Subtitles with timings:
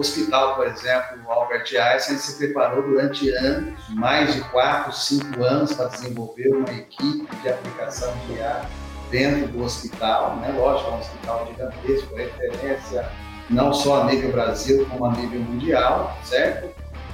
[0.00, 5.72] hospital, por exemplo, o Albert Einstein se preparou durante anos, mais de 4, 5 anos,
[5.72, 8.62] para desenvolver uma equipe de aplicação de IA
[9.10, 10.54] dentro do hospital, né?
[10.56, 13.08] lógico, é um hospital gigantesco, referência
[13.48, 16.68] não só a nível Brasil, como a nível mundial, certo?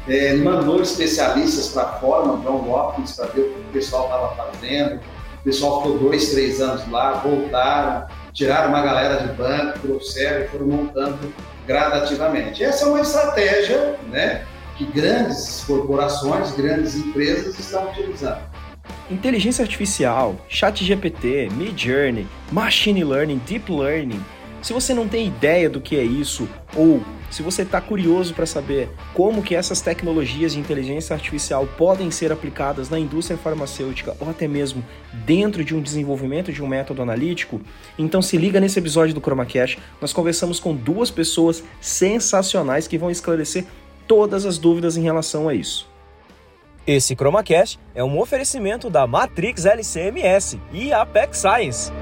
[0.09, 4.51] É, mandou especialistas para fora, no John Hopkins, para ver o que o pessoal estava
[4.51, 5.01] fazendo.
[5.41, 10.49] O pessoal ficou dois, três anos lá, voltaram, tiraram uma galera de banco, trouxeram e
[10.49, 11.19] foram montando
[11.67, 12.63] gradativamente.
[12.63, 14.45] Essa é uma estratégia né,
[14.77, 18.41] que grandes corporações, grandes empresas estão utilizando.
[19.11, 24.23] Inteligência artificial, chat GPT, Midjourney, Machine Learning, Deep Learning.
[24.63, 28.45] Se você não tem ideia do que é isso ou se você está curioso para
[28.45, 34.29] saber como que essas tecnologias de inteligência artificial podem ser aplicadas na indústria farmacêutica ou
[34.29, 34.85] até mesmo
[35.25, 37.59] dentro de um desenvolvimento de um método analítico,
[37.99, 39.79] então se liga nesse episódio do ChromaCast.
[39.99, 43.65] Nós conversamos com duas pessoas sensacionais que vão esclarecer
[44.07, 45.91] todas as dúvidas em relação a isso.
[46.87, 51.93] Esse ChromaCast é um oferecimento da Matrix LCMS e Apex Science.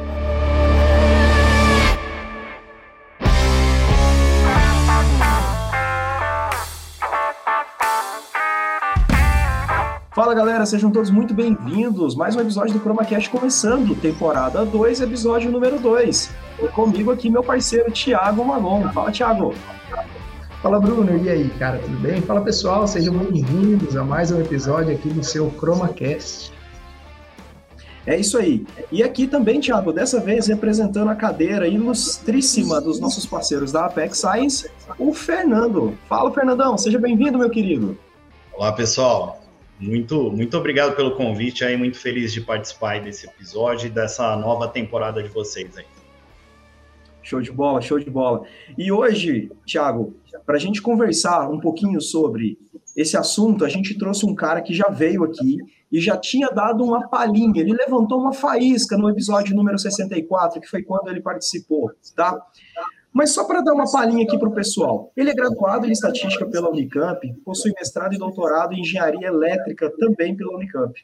[10.21, 12.15] Fala galera, sejam todos muito bem-vindos.
[12.15, 16.31] Mais um episódio do ChromaCast começando, temporada 2, episódio número 2.
[16.63, 18.87] E comigo aqui meu parceiro Thiago Magon.
[18.93, 19.55] Fala, Thiago.
[20.61, 21.17] Fala, Bruno.
[21.25, 22.21] E aí, cara, tudo bem?
[22.21, 22.87] Fala, pessoal.
[22.87, 26.53] Sejam bem-vindos a mais um episódio aqui do seu ChromaCast.
[28.07, 28.67] É isso aí.
[28.93, 34.19] E aqui também, Thiago, dessa vez representando a cadeira ilustríssima dos nossos parceiros da Apex
[34.19, 35.97] Science, o Fernando.
[36.07, 36.77] Fala, Fernandão.
[36.77, 37.97] Seja bem-vindo, meu querido.
[38.53, 39.40] Olá, pessoal.
[39.81, 44.69] Muito, muito obrigado pelo convite aí, muito feliz de participar desse episódio e dessa nova
[44.69, 45.87] temporada de vocês aí.
[47.23, 48.45] Show de bola, show de bola.
[48.77, 50.15] E hoje, Thiago,
[50.45, 52.59] para a gente conversar um pouquinho sobre
[52.95, 55.57] esse assunto, a gente trouxe um cara que já veio aqui
[55.91, 60.69] e já tinha dado uma palhinha, ele levantou uma faísca no episódio número 64, que
[60.69, 62.41] foi quando ele participou, tá?
[63.13, 66.47] Mas só para dar uma palhinha aqui para o pessoal, ele é graduado em estatística
[66.47, 70.95] pela Unicamp, possui mestrado e doutorado em engenharia elétrica também pela Unicamp.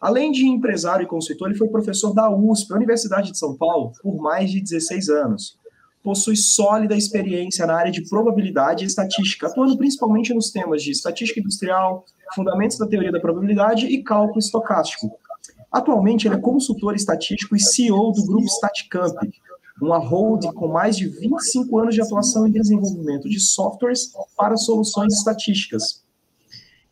[0.00, 4.16] Além de empresário e consultor, ele foi professor da USP, Universidade de São Paulo, por
[4.16, 5.58] mais de 16 anos.
[6.02, 11.38] Possui sólida experiência na área de probabilidade e estatística, atuando principalmente nos temas de estatística
[11.38, 15.12] industrial, fundamentos da teoria da probabilidade e cálculo estocástico.
[15.70, 19.16] Atualmente, ele é consultor estatístico e CEO do grupo Staticamp,
[19.80, 25.14] uma hold com mais de 25 anos de atuação em desenvolvimento de softwares para soluções
[25.14, 26.02] estatísticas.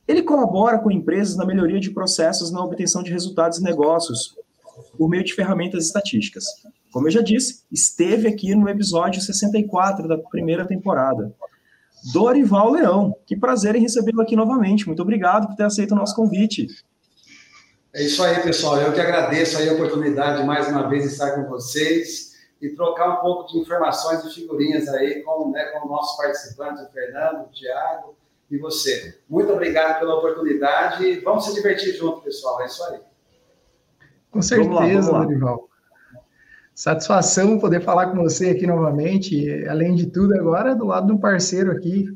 [0.08, 4.34] Ele colabora com empresas na melhoria de processos na obtenção de resultados e negócios
[4.96, 6.44] por meio de ferramentas estatísticas.
[6.92, 11.32] Como eu já disse, esteve aqui no episódio 64 da primeira temporada.
[12.12, 14.86] Dorival Leão, que prazer em recebê-lo aqui novamente.
[14.86, 16.66] Muito obrigado por ter aceito o nosso convite.
[17.92, 18.78] É isso aí, pessoal.
[18.78, 22.29] Eu que agradeço a oportunidade de mais uma vez estar com vocês
[22.60, 26.82] e trocar um pouco de informações e figurinhas aí com, né, com o nosso participante,
[26.82, 28.14] o Fernando, o Tiago
[28.50, 29.18] e você.
[29.28, 31.20] Muito obrigado pela oportunidade.
[31.20, 32.60] Vamos se divertir junto, pessoal.
[32.60, 33.00] É isso aí.
[34.30, 35.68] Com certeza, Dorival.
[36.74, 39.66] Satisfação poder falar com você aqui novamente.
[39.66, 42.06] Além de tudo, agora do lado de um parceiro aqui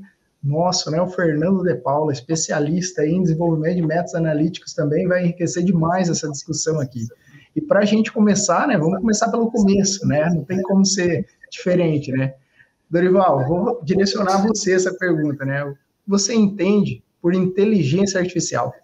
[0.42, 5.64] nosso, né, o Fernando De Paula, especialista em desenvolvimento de métodos analíticos, também vai enriquecer
[5.64, 7.06] demais essa discussão aqui.
[7.54, 10.28] E para a gente começar, né, vamos começar pelo começo, né?
[10.30, 12.34] Não tem como ser diferente, né?
[12.90, 15.74] Dorival, vou direcionar a você essa pergunta, né?
[16.06, 18.74] Você entende por inteligência artificial?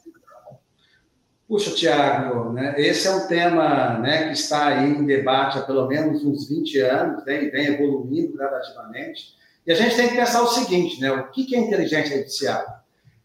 [1.49, 5.89] Puxa, Tiago, né, esse é um tema né, que está aí em debate há pelo
[5.89, 9.35] menos uns 20 anos, vem, vem evoluindo gradativamente.
[9.67, 11.11] E a gente tem que pensar o seguinte, né?
[11.11, 12.81] O que é inteligência artificial?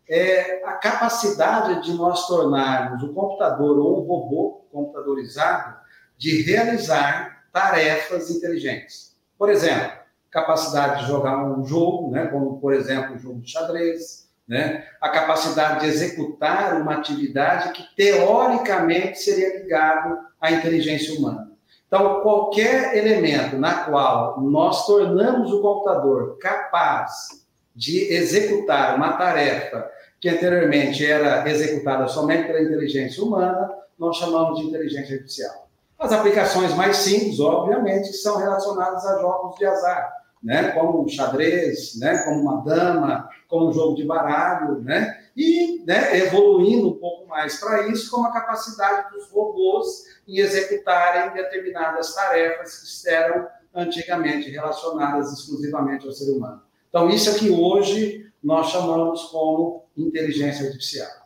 [0.07, 5.77] é a capacidade de nós tornarmos o computador ou um robô computadorizado
[6.17, 9.15] de realizar tarefas inteligentes.
[9.37, 9.91] Por exemplo,
[10.29, 15.09] capacidade de jogar um jogo, né, como por exemplo o jogo de xadrez, né, a
[15.09, 21.51] capacidade de executar uma atividade que teoricamente seria ligado à inteligência humana.
[21.87, 29.89] Então, qualquer elemento na qual nós tornamos o computador capaz de executar uma tarefa
[30.19, 35.65] que anteriormente era executada somente pela inteligência humana, nós chamamos de inteligência artificial.
[35.97, 40.13] As aplicações mais simples, obviamente, são relacionadas a jogos de azar,
[40.43, 40.71] né?
[40.71, 42.23] como um xadrez, né?
[42.23, 45.21] como uma dama, como um jogo de baralho, né?
[45.35, 51.33] e né, evoluindo um pouco mais para isso, como a capacidade dos robôs em executarem
[51.33, 56.61] determinadas tarefas que eram antigamente relacionadas exclusivamente ao ser humano.
[56.89, 61.24] Então, isso é que hoje nós chamamos como inteligência artificial.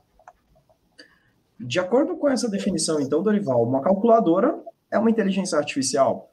[1.60, 4.58] De acordo com essa definição, então, Dorival, uma calculadora
[4.90, 6.32] é uma inteligência artificial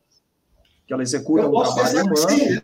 [0.86, 2.16] que ela executa um trabalho humano.
[2.16, 2.62] Sim.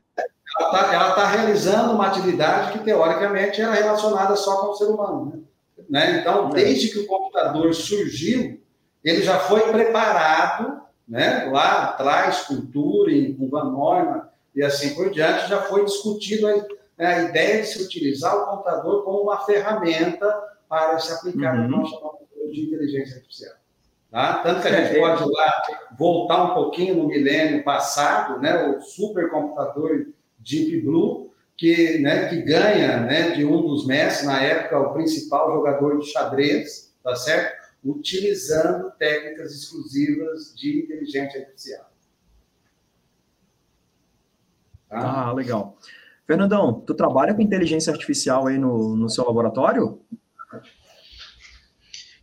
[0.59, 5.26] Ela está tá realizando uma atividade que, teoricamente, era relacionada só com o ser humano.
[5.26, 5.43] Né?
[5.91, 6.20] né?
[6.20, 6.53] Então, é.
[6.53, 8.61] desde que o computador surgiu,
[9.03, 11.47] ele já foi preparado né?
[11.50, 14.23] lá atrás, cultura, com Van Neumann
[14.55, 19.05] e assim por diante, já foi discutido a, a ideia de se utilizar o computador
[19.05, 20.32] como uma ferramenta
[20.69, 21.69] para se aplicar uhum.
[21.69, 23.55] no chamamos de inteligência artificial.
[24.11, 24.43] Tá?
[24.43, 25.62] Tanto que a gente pode lá
[25.99, 28.67] voltar um pouquinho no milênio passado, né?
[28.67, 30.06] o supercomputador
[30.39, 35.55] Deep Blue, que, né, que ganha né, de um dos mestres, na época, o principal
[35.55, 37.62] jogador de xadrez, tá certo?
[37.85, 41.89] Utilizando técnicas exclusivas de inteligência artificial.
[44.89, 45.29] Tá?
[45.29, 45.79] Ah, legal.
[46.27, 50.00] Fernandão, tu trabalha com inteligência artificial aí no, no seu laboratório?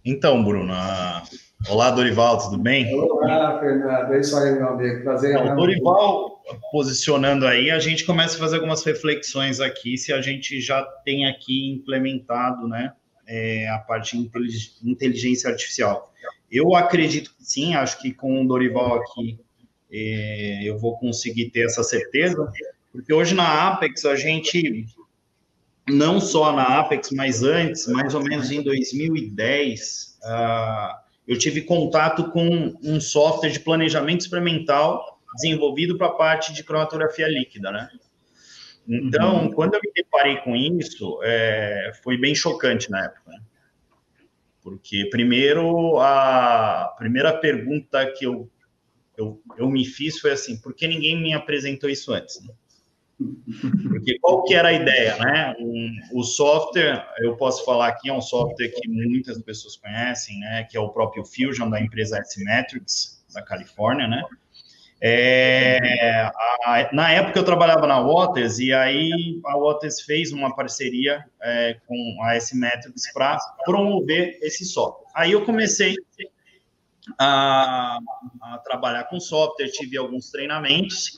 [0.06, 1.24] Então, Bruno, a
[1.68, 2.94] Olá, Dorival, tudo bem?
[2.96, 4.14] Olá, Fernando.
[4.14, 5.04] É isso aí, meu amigo.
[5.04, 5.36] Prazer.
[5.36, 6.42] Então, Dorival,
[6.72, 11.28] posicionando aí, a gente começa a fazer algumas reflexões aqui, se a gente já tem
[11.28, 12.94] aqui implementado, né,
[13.28, 16.14] é, a parte de inteligência artificial.
[16.50, 19.38] Eu acredito que sim, acho que com o Dorival aqui
[19.92, 22.50] é, eu vou conseguir ter essa certeza,
[22.92, 24.86] porque hoje na Apex a gente,
[25.90, 30.96] não só na Apex, mas antes, mais ou menos em 2010, uh,
[31.28, 37.28] eu tive contato com um software de planejamento experimental desenvolvido para a parte de cromatografia
[37.28, 37.90] líquida, né?
[38.88, 39.52] Então, uhum.
[39.52, 43.30] quando eu me deparei com isso, é, foi bem chocante na época.
[43.30, 43.40] Né?
[44.64, 48.50] Porque, primeiro, a primeira pergunta que eu,
[49.16, 52.42] eu, eu me fiz foi assim: por que ninguém me apresentou isso antes?
[52.42, 52.52] Né?
[53.90, 55.56] Porque qual que era a ideia, né?
[55.60, 60.64] Um, o software, eu posso falar aqui, é um software que muitas pessoas conhecem, né?
[60.64, 64.24] Que é o próprio Fusion da empresa S-Metrics, da Califórnia, né?
[65.02, 66.30] É,
[66.66, 71.78] a, na época eu trabalhava na Waters e aí a Waters fez uma parceria é,
[71.88, 75.08] com a S-Metrics para promover esse software.
[75.14, 75.96] Aí eu comecei
[77.18, 77.98] a,
[78.42, 81.18] a trabalhar com software, tive alguns treinamentos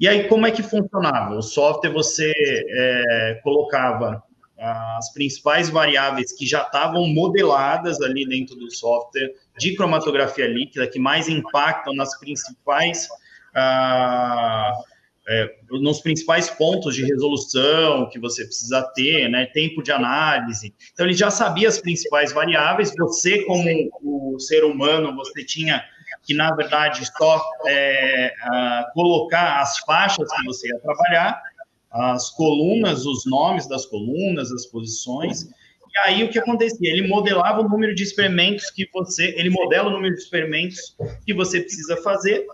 [0.00, 1.34] e aí, como é que funcionava?
[1.34, 4.22] O software você é, colocava
[4.58, 10.98] as principais variáveis que já estavam modeladas ali dentro do software de cromatografia líquida, que
[10.98, 13.06] mais impactam nas principais.
[13.54, 14.72] Ah,
[15.28, 20.72] é, nos principais pontos de resolução que você precisa ter, né, tempo de análise.
[20.92, 22.92] Então, ele já sabia as principais variáveis.
[22.96, 23.68] Você, como
[24.02, 25.82] o ser humano, você tinha
[26.26, 28.34] que na verdade só é,
[28.92, 31.40] colocar as faixas que você ia trabalhar,
[31.90, 35.44] as colunas, os nomes das colunas, as posições.
[35.44, 36.92] E aí o que acontecia?
[36.92, 41.32] Ele modelava o número de experimentos que você, ele modela o número de experimentos que
[41.32, 42.44] você precisa fazer,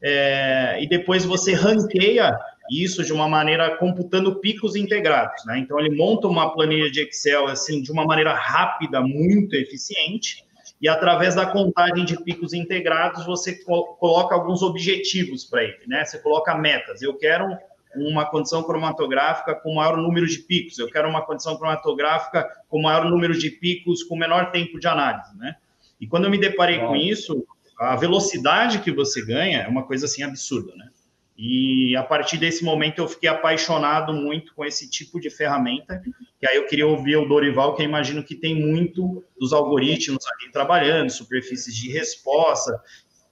[0.00, 2.38] é, e depois você ranqueia
[2.70, 5.58] isso de uma maneira computando picos integrados, né?
[5.58, 10.44] Então ele monta uma planilha de Excel assim de uma maneira rápida, muito eficiente
[10.80, 16.04] e através da contagem de picos integrados você coloca alguns objetivos para ele, né?
[16.04, 17.02] Você coloca metas.
[17.02, 17.58] Eu quero
[17.96, 23.04] uma condição cromatográfica com maior número de picos, eu quero uma condição cromatográfica com maior
[23.06, 25.56] número de picos com menor tempo de análise, né?
[26.00, 26.88] E quando eu me deparei Bom.
[26.88, 27.44] com isso,
[27.78, 30.88] a velocidade que você ganha é uma coisa assim absurda, né?
[31.36, 36.02] E a partir desse momento eu fiquei apaixonado muito com esse tipo de ferramenta,
[36.38, 40.24] que aí eu queria ouvir o Dorival, que eu imagino que tem muito dos algoritmos
[40.26, 42.80] ali trabalhando, superfícies de resposta,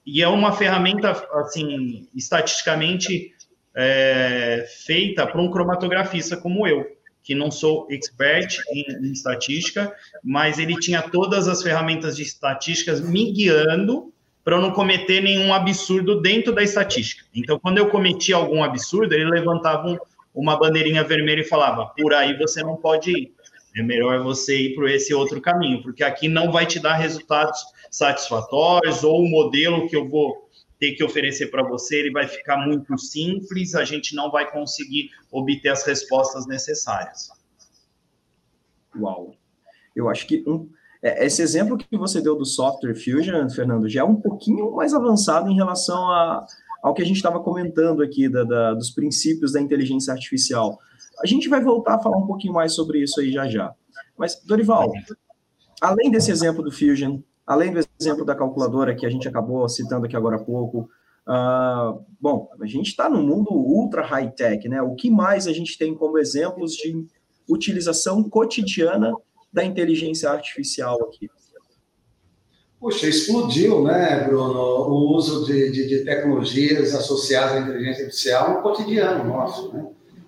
[0.04, 3.32] e é uma ferramenta, assim, estatisticamente
[3.74, 6.86] é, feita para um cromatografista como eu,
[7.22, 13.00] que não sou expert em, em estatística, mas ele tinha todas as ferramentas de estatísticas
[13.00, 14.12] me guiando
[14.44, 17.24] para eu não cometer nenhum absurdo dentro da estatística.
[17.34, 19.98] Então, quando eu cometia algum absurdo, ele levantava um,
[20.36, 23.34] uma bandeirinha vermelha e falava: por aí você não pode ir.
[23.74, 27.60] É melhor você ir por esse outro caminho, porque aqui não vai te dar resultados
[27.90, 30.46] satisfatórios ou o modelo que eu vou
[30.78, 35.10] ter que oferecer para você, ele vai ficar muito simples, a gente não vai conseguir
[35.30, 37.30] obter as respostas necessárias.
[38.98, 39.34] Uau.
[39.94, 40.68] Eu acho que um,
[41.02, 44.92] é, esse exemplo que você deu do software Fusion, Fernando, já é um pouquinho mais
[44.92, 46.46] avançado em relação a,
[46.86, 50.78] ao que a gente estava comentando aqui da, da, dos princípios da inteligência artificial.
[51.20, 53.74] A gente vai voltar a falar um pouquinho mais sobre isso aí já já.
[54.16, 54.92] Mas, Dorival,
[55.82, 60.06] além desse exemplo do Fusion, além do exemplo da calculadora que a gente acabou citando
[60.06, 60.88] aqui agora há pouco,
[61.28, 64.80] Uh, bom, a gente está no mundo ultra high-tech, né?
[64.80, 67.04] O que mais a gente tem como exemplos de
[67.48, 69.12] utilização cotidiana
[69.52, 71.28] da inteligência artificial aqui?
[72.78, 78.62] Puxa, explodiu, né, Bruno, o uso de, de, de tecnologias associadas à inteligência artificial no
[78.62, 79.86] cotidiano nosso, né?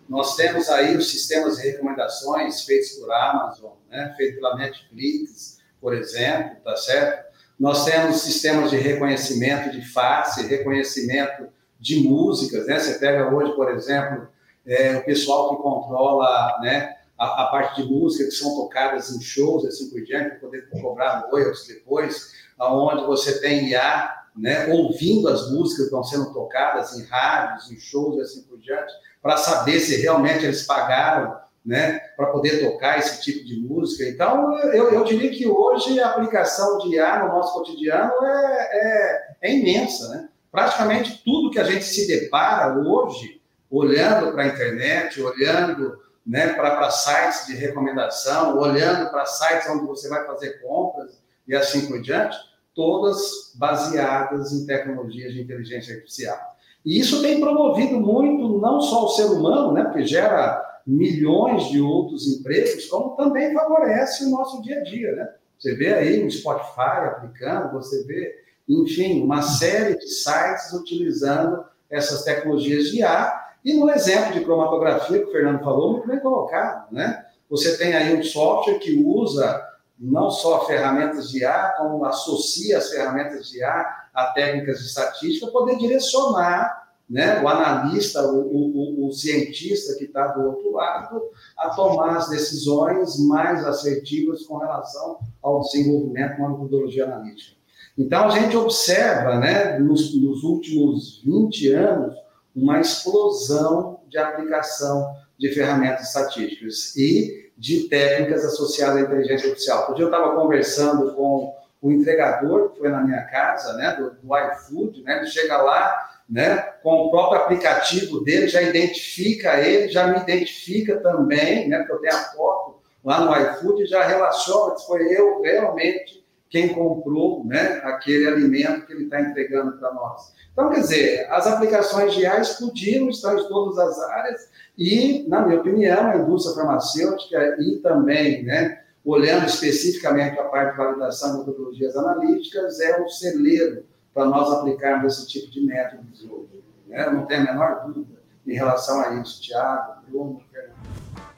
[0.09, 6.57] Nós temos aí os sistemas de recomendações feitos por Amazon, né, pela Netflix, por exemplo,
[6.65, 7.29] tá certo?
[7.61, 12.79] Nós temos sistemas de reconhecimento de face, reconhecimento de músicas, né?
[12.79, 14.29] Você pega hoje, por exemplo,
[14.67, 19.21] é, o pessoal que controla, né, a, a, parte de música que são tocadas em
[19.21, 25.29] shows, assim por diante, para poder cobrar royalties depois, aonde você tem IA, né, ouvindo
[25.29, 29.37] as músicas que estão sendo tocadas em rádios, em shows e assim por diante, para
[29.37, 34.09] saber se realmente eles pagaram né, para poder tocar esse tipo de música.
[34.09, 39.37] Então, eu, eu, diria que hoje a aplicação de IA no nosso cotidiano é, é,
[39.43, 40.09] é imensa.
[40.09, 40.29] Né?
[40.51, 46.91] Praticamente tudo que a gente se depara hoje, olhando para a internet, olhando né, para
[46.91, 52.37] sites de recomendação, olhando para sites onde você vai fazer compras e assim por diante,
[52.79, 56.39] todas baseadas em tecnologias de inteligência artificial.
[56.87, 61.81] E isso tem promovido muito não só o ser humano, né, porque gera milhões de
[61.81, 65.29] outros empregos, como também favorece o nosso dia a dia, né?
[65.59, 68.33] Você vê aí o Spotify aplicando, você vê,
[68.69, 73.47] enfim, uma série de sites utilizando essas tecnologias de IA.
[73.65, 77.27] E no exemplo de cromatografia que o Fernando falou, muito bem colocado, né?
[77.51, 79.68] Você tem aí um software que usa
[79.99, 85.51] não só ferramentas de IA, como associa as ferramentas de IA a técnicas de estatística,
[85.51, 91.23] poder direcionar né, o analista, o, o, o cientista que está do outro lado,
[91.57, 97.57] a tomar as decisões mais assertivas com relação ao desenvolvimento de uma metodologia analítica.
[97.97, 102.15] Então, a gente observa, né, nos, nos últimos 20 anos,
[102.55, 109.93] uma explosão de aplicação de ferramentas estatísticas e de técnicas associadas à inteligência artificial.
[109.95, 114.37] Dia eu estava conversando com o entregador que foi na minha casa, né, do, do
[114.37, 120.07] iFood, né, ele chega lá, né, com o próprio aplicativo dele, já identifica ele, já
[120.07, 124.87] me identifica também, né, porque eu tenho a foto lá no iFood, já relaciona que
[124.87, 126.18] foi eu realmente
[126.51, 130.33] quem comprou, né, aquele alimento que ele está entregando para nós.
[130.53, 135.47] Então, quer dizer, as aplicações de IA explodiram, estão em todas as áreas, e, na
[135.47, 141.39] minha opinião, a indústria farmacêutica e também, né, olhando especificamente a parte de validação de
[141.39, 146.63] metodologias analíticas, é um celeiro para nós aplicarmos esse tipo de métodos hoje.
[146.87, 147.09] Né?
[147.11, 150.43] Não tem a menor dúvida em relação a isso, Tiago, Bruno.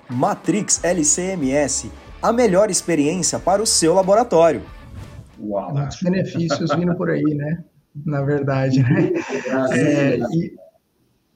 [0.08, 1.90] Matrix LCMS,
[2.22, 4.62] a melhor experiência para o seu laboratório.
[5.42, 5.74] Uau.
[5.74, 7.64] Muitos benefícios vindo por aí, né?
[8.06, 9.12] Na verdade, né?
[9.72, 10.56] É, e,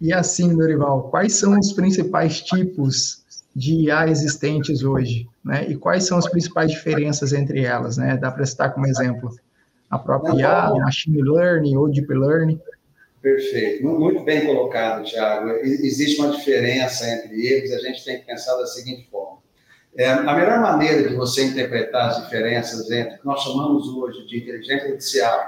[0.00, 5.66] e assim, Dorival, quais são os principais tipos de IA existentes hoje, né?
[5.68, 8.16] E quais são as principais diferenças entre elas, né?
[8.16, 9.30] Dá para citar como exemplo
[9.90, 12.60] a própria IA, machine learning ou deep learning.
[13.22, 15.48] Perfeito, muito bem colocado, Tiago.
[15.62, 19.13] Existe uma diferença entre eles, a gente tem que pensar da seguinte forma.
[19.96, 24.26] É, a melhor maneira de você interpretar as diferenças entre o que nós chamamos hoje
[24.26, 25.40] de inteligência artificial,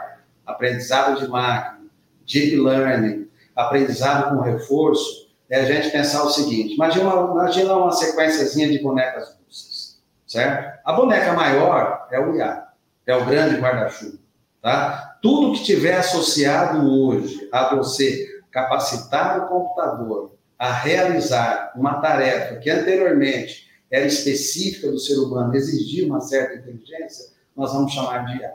[0.47, 1.81] aprendizado de máquina,
[2.25, 8.69] deep learning, aprendizado com reforço, é a gente pensar o seguinte: imagina imagina uma sequenciazinha
[8.69, 10.79] de bonecas russas, certo?
[10.85, 12.69] A boneca maior é o IA,
[13.05, 14.19] é o grande guarda-chuva,
[14.63, 15.19] tá?
[15.21, 22.71] Tudo que tiver associado hoje a você capacitar o computador a realizar uma tarefa que
[22.71, 27.27] anteriormente era específica do ser humano, exigia uma certa inteligência,
[27.57, 28.53] nós vamos chamar de IA,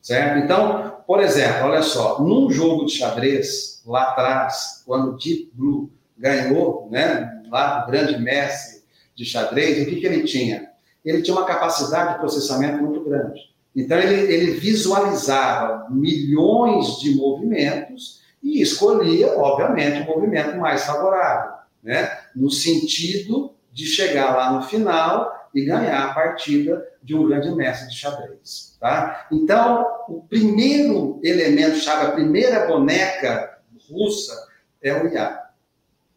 [0.00, 0.44] certo?
[0.44, 6.88] Então, por exemplo, olha só, num jogo de xadrez, lá atrás, quando Deep Blue ganhou,
[6.90, 8.82] né, lá o grande mestre
[9.14, 10.70] de xadrez, o que, que ele tinha?
[11.04, 13.52] Ele tinha uma capacidade de processamento muito grande.
[13.74, 22.10] Então, ele, ele visualizava milhões de movimentos e escolhia, obviamente, o movimento mais favorável, né?
[22.34, 27.88] no sentido de chegar lá no final e ganhar a partida de um grande mestre
[27.88, 28.76] de xadrez.
[28.78, 29.26] Tá?
[29.32, 33.58] Então, o primeiro elemento-chave, a primeira boneca
[33.90, 34.48] russa
[34.82, 35.40] é o IA.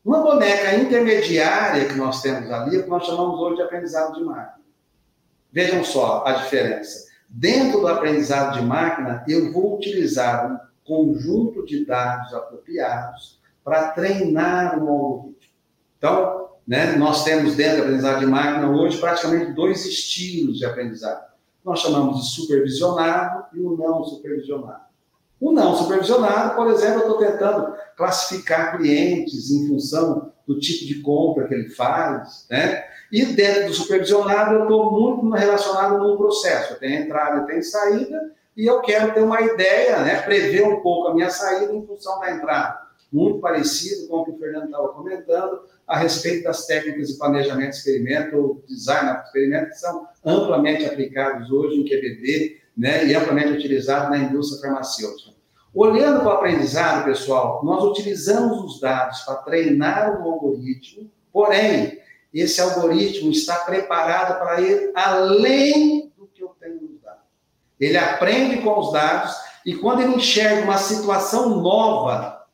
[0.04, 4.24] Uma boneca intermediária que nós temos ali, o que nós chamamos hoje de aprendizado de
[4.24, 4.66] máquina.
[5.52, 7.08] Vejam só a diferença.
[7.28, 14.78] Dentro do aprendizado de máquina, eu vou utilizar um conjunto de dados apropriados para treinar
[14.78, 15.54] um algoritmo.
[15.98, 21.26] Então, né, nós temos dentro do aprendizado de máquina hoje praticamente dois estilos de aprendizado.
[21.64, 24.86] Nós chamamos de supervisionado e o não supervisionado.
[25.40, 31.02] O não supervisionado, por exemplo, eu estou tentando classificar clientes em função do tipo de
[31.02, 32.84] compra que ele faz, né?
[33.12, 36.74] E dentro do supervisionado, eu estou muito relacionado no processo.
[36.74, 40.22] Eu tenho entrada e tenho saída, e eu quero ter uma ideia, né?
[40.22, 42.86] Prever um pouco a minha saída em função da entrada.
[43.12, 47.72] Muito parecido com o que o Fernando estava comentando a respeito das técnicas de planejamento
[47.72, 53.06] experimento, design de experimento, que são amplamente aplicados hoje em QBD, né?
[53.06, 55.36] E amplamente utilizados na indústria farmacêutica.
[55.74, 62.00] Olhando para o aprendizado, pessoal, nós utilizamos os dados para treinar um algoritmo, porém,
[62.34, 67.24] esse algoritmo está preparado para ir além do que eu tenho nos dados.
[67.80, 72.46] Ele aprende com os dados e quando ele enxerga uma situação nova,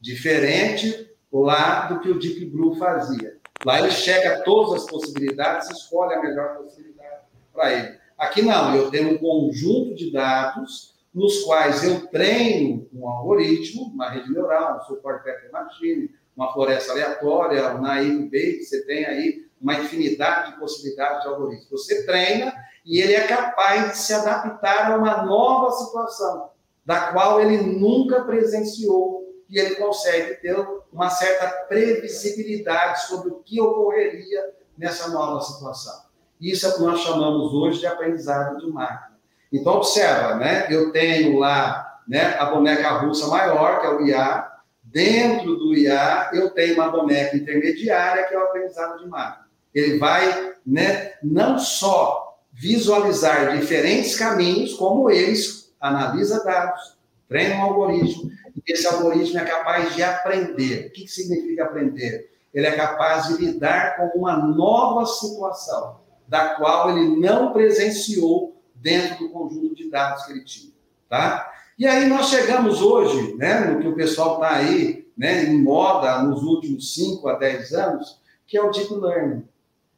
[0.00, 1.01] diferente
[1.40, 3.38] lá do que o Deep Blue fazia.
[3.64, 7.22] Lá ele chega todas as possibilidades e escolhe a melhor possibilidade
[7.52, 7.98] para ele.
[8.18, 14.10] Aqui não, eu tenho um conjunto de dados nos quais eu treino um algoritmo, uma
[14.10, 19.74] rede neural, um suporte machine, uma floresta aleatória, um naive Bayes, você tem aí uma
[19.74, 21.70] infinidade de possibilidades de algoritmos.
[21.70, 22.52] Você treina
[22.84, 26.50] e ele é capaz de se adaptar a uma nova situação,
[26.84, 30.56] da qual ele nunca presenciou, e ele consegue ter
[30.92, 36.02] uma certa previsibilidade sobre o que ocorreria nessa nova situação.
[36.40, 39.16] Isso é o que nós chamamos hoje de aprendizado de máquina.
[39.52, 40.66] Então, observa, né?
[40.70, 44.52] eu tenho lá né, a boneca russa maior, que é o IA,
[44.92, 49.46] Dentro do IA, eu tenho uma boneca intermediária, que é o aprendizado de máquina.
[49.74, 58.30] Ele vai né, não só visualizar diferentes caminhos, como eles analisa dados, treina um algoritmo,
[58.66, 60.88] esse algoritmo é capaz de aprender.
[60.88, 62.30] O que, significa aprender?
[62.52, 69.18] Ele é capaz de lidar com uma nova situação, da qual ele não presenciou dentro
[69.18, 70.72] do conjunto de dados que ele tinha.
[71.08, 71.50] Tá?
[71.78, 76.22] E aí nós chegamos hoje, né, no que o pessoal está aí, né, em moda
[76.22, 79.44] nos últimos 5 a 10 anos, que é o Deep Learning.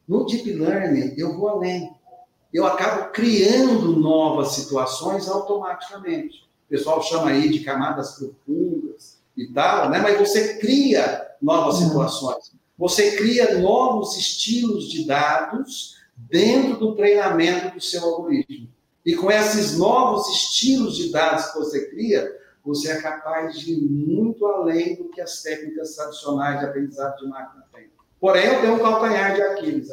[0.07, 1.93] No Deep Learning, eu vou além.
[2.53, 6.44] Eu acabo criando novas situações automaticamente.
[6.65, 9.99] O pessoal chama aí de camadas profundas e tal, né?
[9.99, 11.87] mas você cria novas uhum.
[11.87, 12.51] situações.
[12.77, 18.69] Você cria novos estilos de dados dentro do treinamento do seu algoritmo.
[19.05, 22.27] E com esses novos estilos de dados que você cria,
[22.63, 27.29] você é capaz de ir muito além do que as técnicas tradicionais de aprendizado de
[27.29, 27.89] máquina têm.
[28.19, 29.89] Porém, eu tenho um calcanhar de Aquiles.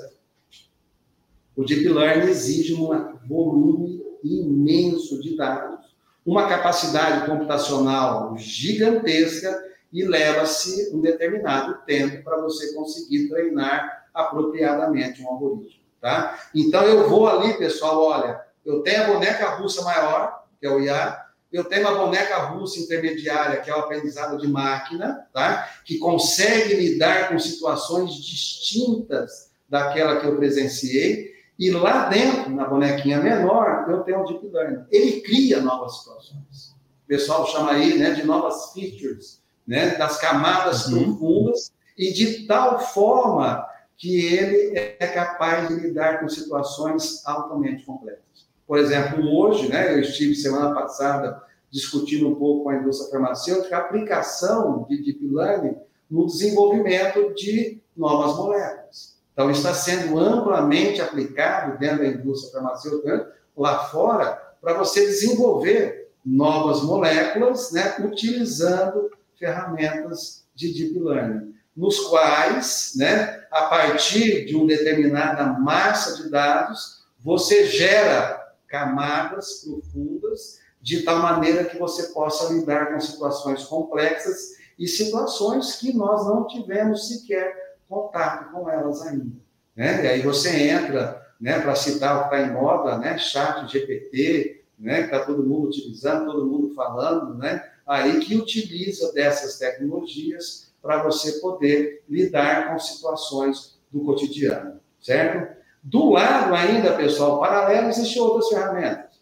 [1.54, 2.88] O Deep Learning exige um
[3.28, 5.81] volume imenso de dados,
[6.24, 15.28] uma capacidade computacional gigantesca e leva-se um determinado tempo para você conseguir treinar apropriadamente um
[15.28, 15.82] algoritmo.
[16.00, 16.38] Tá?
[16.54, 20.80] Então, eu vou ali, pessoal, olha, eu tenho a boneca russa maior, que é o
[20.80, 21.20] IA,
[21.52, 25.68] eu tenho uma boneca russa intermediária, que é o aprendizado de máquina, tá?
[25.84, 31.31] que consegue lidar com situações distintas daquela que eu presenciei,
[31.62, 34.84] e lá dentro, na bonequinha menor, eu tenho o Deep Learning.
[34.90, 36.74] Ele cria novas situações.
[37.04, 41.16] O pessoal chama aí né, de novas features, né, das camadas uhum.
[41.16, 43.64] profundas, e de tal forma
[43.96, 48.48] que ele é capaz de lidar com situações altamente complexas.
[48.66, 53.76] Por exemplo, hoje, né, eu estive semana passada discutindo um pouco com a indústria farmacêutica
[53.76, 55.76] a aplicação de Deep Learning
[56.10, 59.11] no desenvolvimento de novas moléculas.
[59.32, 66.82] Então, está sendo amplamente aplicado dentro da indústria farmacêutica, lá fora, para você desenvolver novas
[66.82, 75.46] moléculas, né, utilizando ferramentas de Deep Learning, nos quais, né, a partir de uma determinada
[75.46, 83.00] massa de dados, você gera camadas profundas, de tal maneira que você possa lidar com
[83.00, 89.36] situações complexas e situações que nós não tivemos sequer contato com elas ainda.
[89.76, 90.04] Né?
[90.04, 94.64] E aí você entra, né, para citar o que está em moda, né, chat GPT,
[94.78, 100.72] né, que está todo mundo utilizando, todo mundo falando, né, aí que utiliza dessas tecnologias
[100.80, 105.60] para você poder lidar com situações do cotidiano, certo?
[105.82, 109.20] Do lado ainda, pessoal, paralelo, existem outras ferramentas,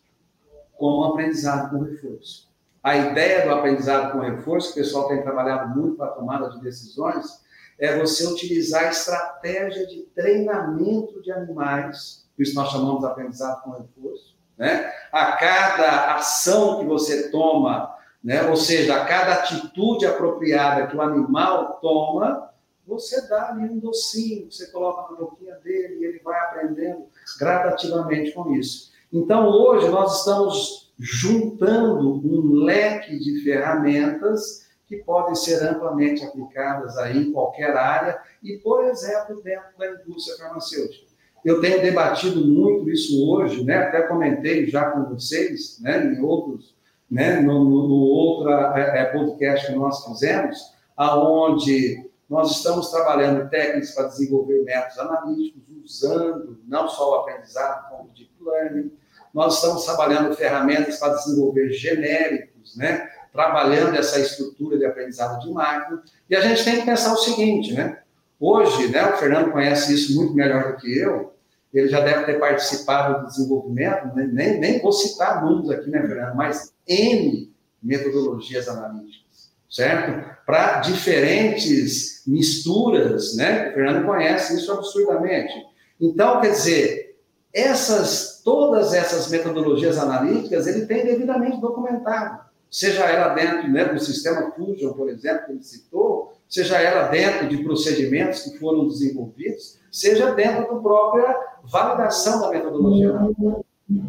[0.76, 2.48] como o aprendizado com reforço.
[2.82, 6.50] A ideia do aprendizado com reforço, que o pessoal tem trabalhado muito para a tomada
[6.50, 7.40] de decisões,
[7.80, 13.62] é você utilizar a estratégia de treinamento de animais, que isso nós chamamos de aprendizado
[13.62, 14.92] com reforço, né?
[15.10, 18.42] A cada ação que você toma, né?
[18.42, 22.50] ou seja, a cada atitude apropriada que o animal toma,
[22.86, 27.06] você dá ali um docinho, você coloca na boquinha dele e ele vai aprendendo
[27.38, 28.90] gradativamente com isso.
[29.10, 37.16] Então, hoje, nós estamos juntando um leque de ferramentas que podem ser amplamente aplicadas aí
[37.16, 41.06] em qualquer área e, por exemplo, dentro da indústria farmacêutica.
[41.44, 43.76] Eu tenho debatido muito isso hoje, né?
[43.76, 46.04] até comentei já com vocês, né?
[46.04, 46.74] em outros,
[47.08, 47.38] né?
[47.38, 50.58] no, no, no outro é, é, podcast que nós fizemos,
[50.96, 58.10] aonde nós estamos trabalhando técnicas para desenvolver métodos analíticos, usando não só o aprendizado, como
[58.10, 58.90] o deep learning.
[59.32, 63.08] Nós estamos trabalhando ferramentas para desenvolver genéricos, né?
[63.32, 66.02] Trabalhando essa estrutura de aprendizado de máquina.
[66.28, 67.98] E a gente tem que pensar o seguinte, né?
[68.38, 71.34] Hoje, né, o Fernando conhece isso muito melhor do que eu,
[71.72, 74.28] ele já deve ter participado do desenvolvimento, né?
[74.32, 80.36] nem, nem vou citar números aqui, né, Fernando, mas N metodologias analíticas, certo?
[80.44, 83.70] Para diferentes misturas, né?
[83.70, 85.52] O Fernando conhece isso absurdamente.
[86.00, 87.16] Então, quer dizer,
[87.52, 94.52] essas, todas essas metodologias analíticas, ele tem devidamente documentado seja ela dentro né, do sistema
[94.52, 100.32] Fusion, por exemplo, que ele citou, seja ela dentro de procedimentos que foram desenvolvidos, seja
[100.32, 103.14] dentro da própria validação da metodologia.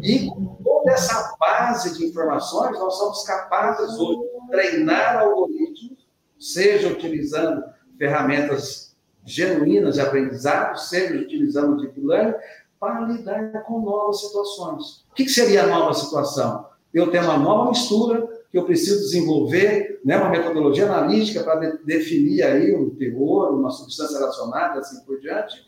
[0.00, 6.06] E com toda essa base de informações, nós somos capazes hoje de treinar algoritmos,
[6.38, 7.64] seja utilizando
[7.98, 8.94] ferramentas
[9.24, 12.34] genuínas de aprendizado, seja utilizando deep learning,
[12.78, 15.04] para lidar com novas situações.
[15.10, 16.66] O que seria a nova situação?
[16.92, 21.78] Eu tenho uma nova mistura que eu preciso desenvolver né, uma metodologia analítica para de,
[21.84, 25.66] definir aí um teor, uma substância relacionada, assim por diante.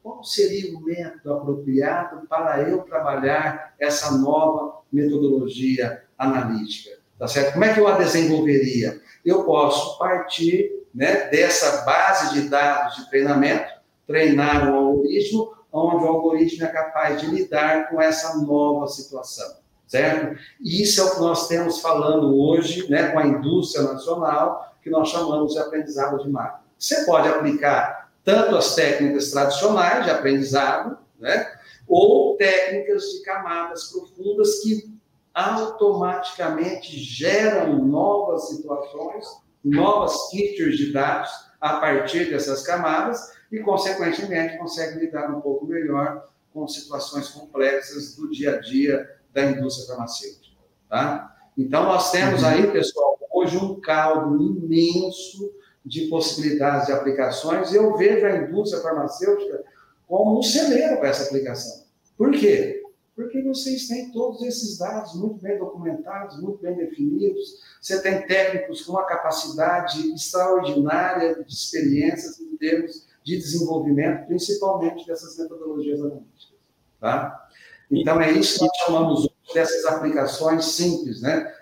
[0.00, 6.96] Qual seria o método apropriado para eu trabalhar essa nova metodologia analítica?
[7.18, 7.54] Tá certo?
[7.54, 9.00] Como é que eu a desenvolveria?
[9.24, 13.68] Eu posso partir né, dessa base de dados de treinamento,
[14.06, 20.38] treinar um algoritmo, onde o algoritmo é capaz de lidar com essa nova situação certo?
[20.60, 24.90] E isso é o que nós temos falando hoje, né, com a indústria nacional, que
[24.90, 26.64] nós chamamos de aprendizado de máquina.
[26.78, 31.46] Você pode aplicar tanto as técnicas tradicionais de aprendizado, né,
[31.86, 34.96] ou técnicas de camadas profundas que
[35.32, 39.24] automaticamente geram novas situações,
[39.62, 46.26] novas features de dados a partir dessas camadas e, consequentemente, consegue lidar um pouco melhor
[46.52, 50.56] com situações complexas do dia a dia da indústria farmacêutica.
[50.88, 51.36] Tá?
[51.58, 52.48] Então, nós temos uhum.
[52.48, 55.52] aí, pessoal, hoje um caldo imenso
[55.84, 57.70] de possibilidades de aplicações.
[57.70, 59.62] e Eu vejo a indústria farmacêutica
[60.08, 61.84] como um celeiro para essa aplicação.
[62.16, 62.82] Por quê?
[63.14, 67.60] Porque vocês têm todos esses dados muito bem documentados, muito bem definidos.
[67.80, 75.38] Você tem técnicos com uma capacidade extraordinária de experiências em termos de desenvolvimento, principalmente dessas
[75.38, 76.56] metodologias analíticas.
[77.00, 77.48] Tá?
[77.90, 81.52] Então, é isso que nós chamamos dessas aplicações simples, né?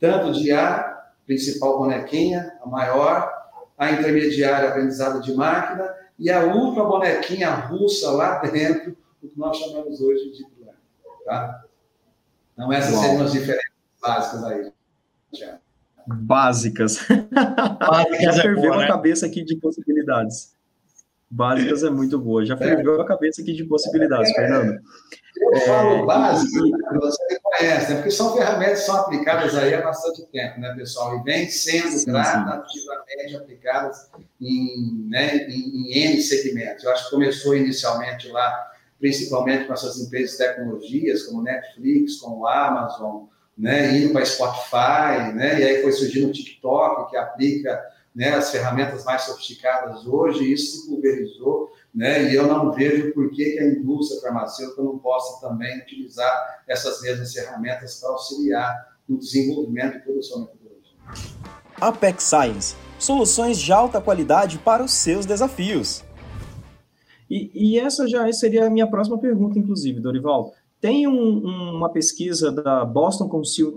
[0.00, 3.32] Tanto de A, principal bonequinha, a maior,
[3.76, 9.56] a intermediária, aprendizado de máquina, e a última bonequinha russa lá dentro, o que nós
[9.56, 10.78] chamamos hoje de plano.
[11.24, 11.64] Tá?
[12.54, 13.02] Então, essas Uau.
[13.02, 13.70] seriam as diferenças
[14.00, 14.72] básicas aí.
[16.06, 16.98] Básicas.
[17.78, 18.84] Básicas Já é ferveu boa, né?
[18.84, 20.55] a cabeça aqui de possibilidades.
[21.30, 22.44] Básicas é muito boa.
[22.44, 24.34] Já ferveu a cabeça aqui de possibilidades, é.
[24.34, 24.80] Fernando.
[25.38, 26.98] Eu é, falo básico, e...
[26.98, 27.96] você conhece, né?
[27.96, 31.18] porque são ferramentas que são aplicadas aí há bastante tempo, né, pessoal?
[31.18, 33.36] E vem sendo sim, gradativamente sim.
[33.36, 34.10] aplicadas
[34.40, 36.84] em, né, em, em N segmentos.
[36.84, 42.46] Eu acho que começou inicialmente lá, principalmente com essas empresas de tecnologias, como Netflix, como
[42.46, 43.24] Amazon,
[43.58, 47.78] né, indo para Spotify, né, e aí foi surgindo o TikTok, que aplica
[48.16, 52.30] né, as ferramentas mais sofisticadas hoje, isso se pulverizou né?
[52.30, 57.00] E eu não vejo por que, que a indústria farmacêutica não possa também utilizar essas
[57.00, 60.92] mesmas ferramentas para auxiliar no desenvolvimento e produção da metodologia.
[61.80, 66.04] Apex Science, soluções de alta qualidade para os seus desafios.
[67.30, 70.52] E, e essa já seria a minha próxima pergunta, inclusive, Dorival.
[70.78, 71.38] Tem um,
[71.76, 73.26] uma pesquisa da Boston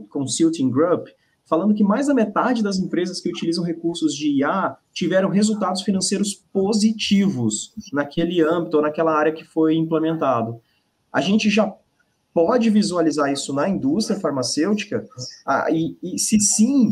[0.10, 1.08] Consulting Group
[1.50, 6.36] falando que mais da metade das empresas que utilizam recursos de IA tiveram resultados financeiros
[6.54, 10.62] positivos naquele âmbito ou naquela área que foi implementado.
[11.12, 11.74] A gente já
[12.32, 15.04] pode visualizar isso na indústria farmacêutica?
[15.44, 16.92] Ah, e, e, se sim,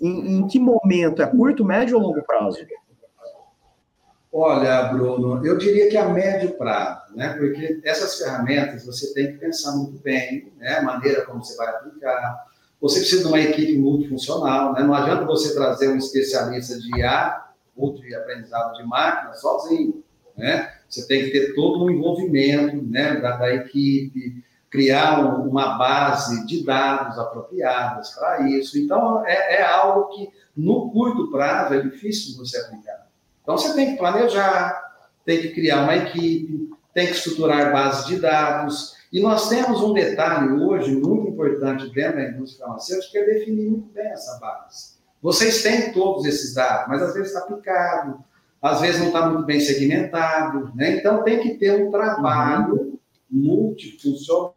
[0.00, 1.20] em, em que momento?
[1.20, 2.58] É curto, médio ou longo prazo?
[4.32, 7.34] Olha, Bruno, eu diria que a médio prazo, né?
[7.34, 10.78] Porque essas ferramentas você tem que pensar muito bem, né?
[10.78, 12.46] A maneira como você vai aplicar,
[12.80, 14.82] você precisa de uma equipe multifuncional, né?
[14.82, 17.44] não adianta você trazer um especialista de IA
[17.76, 20.02] ou de aprendizado de máquina sozinho,
[20.36, 20.72] né?
[20.88, 26.46] Você tem que ter todo um envolvimento né, da, da equipe, criar um, uma base
[26.46, 28.78] de dados apropriadas para isso.
[28.78, 33.06] Então, é, é, algo que, no curto prazo, é difícil você aplicar.
[33.42, 34.80] Então, você tem que planejar,
[35.24, 38.96] tem que criar uma equipe, tem que estruturar bases de dados.
[39.12, 43.68] E nós temos um detalhe hoje muito importante dentro da indústria farmacêutica, que é definir
[43.68, 45.00] muito bem essa base.
[45.20, 48.24] Vocês têm todos esses dados, mas às vezes está picado,
[48.62, 50.96] às vezes não está muito bem segmentado, né?
[50.96, 54.54] Então tem que ter um trabalho multifuncional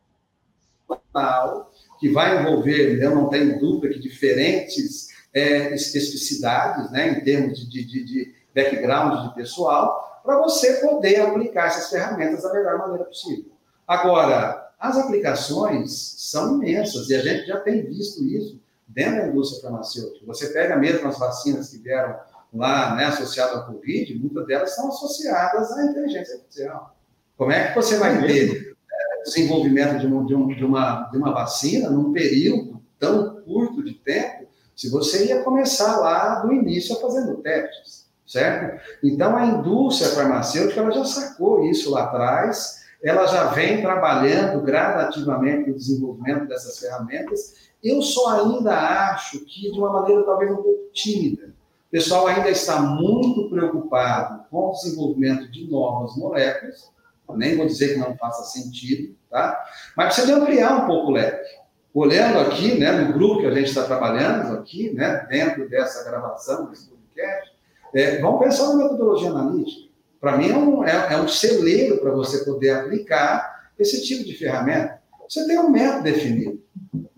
[2.00, 7.84] que vai envolver, eu não tenho dúvida que diferentes é, especificidades, né, em termos de,
[7.84, 13.53] de, de background de pessoal, para você poder aplicar essas ferramentas da melhor maneira possível.
[13.88, 19.62] Agora, as aplicações são imensas e a gente já tem visto isso dentro da indústria
[19.62, 20.26] farmacêutica.
[20.26, 22.16] Você pega mesmo as vacinas que vieram
[22.54, 26.96] lá, né, associadas ao Covid, muitas delas são associadas à inteligência artificial.
[27.38, 31.18] Como é que você vai ter é, desenvolvimento de, um, de, um, de, uma, de
[31.18, 36.96] uma vacina num período tão curto de tempo, se você ia começar lá do início
[37.00, 38.82] fazendo testes, certo?
[39.04, 45.70] Então, a indústria farmacêutica ela já sacou isso lá atrás, ela já vem trabalhando gradativamente
[45.70, 47.70] no desenvolvimento dessas ferramentas.
[47.84, 51.48] Eu só ainda acho que de uma maneira talvez um pouco tímida.
[51.48, 56.92] O pessoal ainda está muito preocupado com o desenvolvimento de novas moléculas,
[57.36, 59.62] nem vou dizer que não faça sentido, tá?
[59.98, 61.50] Mas precisa ampliar um pouco o leque.
[61.94, 66.68] Olhando aqui, né, no grupo que a gente está trabalhando aqui, né, dentro dessa gravação,
[66.68, 67.54] desse podcast,
[67.94, 69.93] é, vamos pensar na metodologia analítica.
[70.24, 74.34] Para mim, é um, é, é um celeiro para você poder aplicar esse tipo de
[74.34, 75.02] ferramenta.
[75.28, 76.62] Você tem um método definido.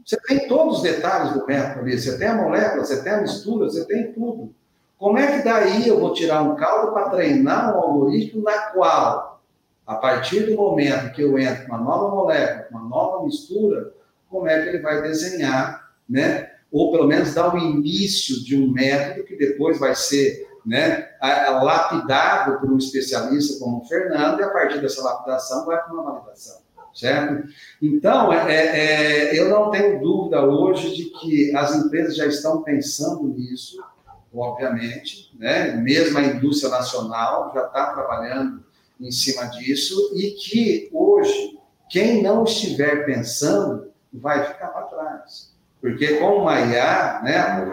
[0.03, 1.99] Você tem todos os detalhes do método ali.
[1.99, 4.55] Você tem a molécula, você tem a mistura, você tem tudo.
[4.97, 9.39] Como é que daí eu vou tirar um caldo para treinar um algoritmo na qual
[9.85, 13.93] a partir do momento que eu entro com uma nova molécula, uma nova mistura,
[14.31, 16.49] como é que ele vai desenhar, né?
[16.71, 21.09] Ou pelo menos dar o início de um método que depois vai ser né,
[21.61, 26.03] lapidado por um especialista como o Fernando, e a partir dessa lapidação vai para uma
[26.03, 26.57] validação,
[26.93, 27.47] certo?
[27.81, 32.63] Então, é, é, é, eu não tenho dúvida hoje de que as empresas já estão
[32.63, 33.77] pensando nisso,
[34.33, 35.75] obviamente, né?
[35.75, 38.63] mesmo a indústria nacional já está trabalhando
[38.99, 41.57] em cima disso e que hoje,
[41.89, 45.53] quem não estiver pensando, vai ficar para trás.
[45.81, 47.65] Porque com uma IA, né,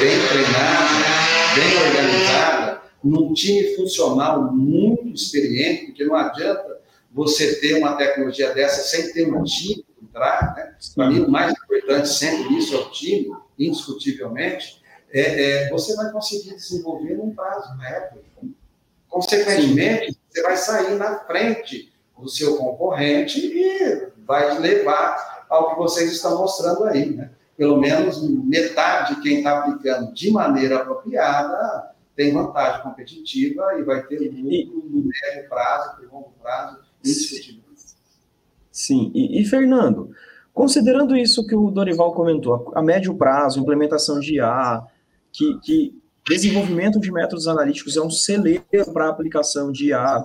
[0.00, 6.80] bem treinada, bem organizada, num time funcional muito experiente, porque não adianta
[7.12, 10.74] você ter uma tecnologia dessa sem ter um time por né?
[10.94, 14.80] Para mim, o mais importante sempre isso é o time, indiscutivelmente,
[15.12, 18.24] é, é, você vai conseguir desenvolver num prazo recorde.
[19.08, 26.12] Consequentemente, você vai sair na frente do seu concorrente e vai levar ao que vocês
[26.12, 27.30] estão mostrando aí, né?
[27.60, 34.02] Pelo menos metade de quem está aplicando de maneira apropriada tem vantagem competitiva e vai
[34.06, 37.60] ter lucro no médio prazo, no longo prazo, indiscutível.
[38.72, 40.10] Sim, e, e, Fernando,
[40.54, 44.82] considerando isso que o Dorival comentou, a, a médio prazo, implementação de IA,
[45.30, 50.24] que, que Desenvolvimento de métodos analíticos é um celeiro para a aplicação de IA.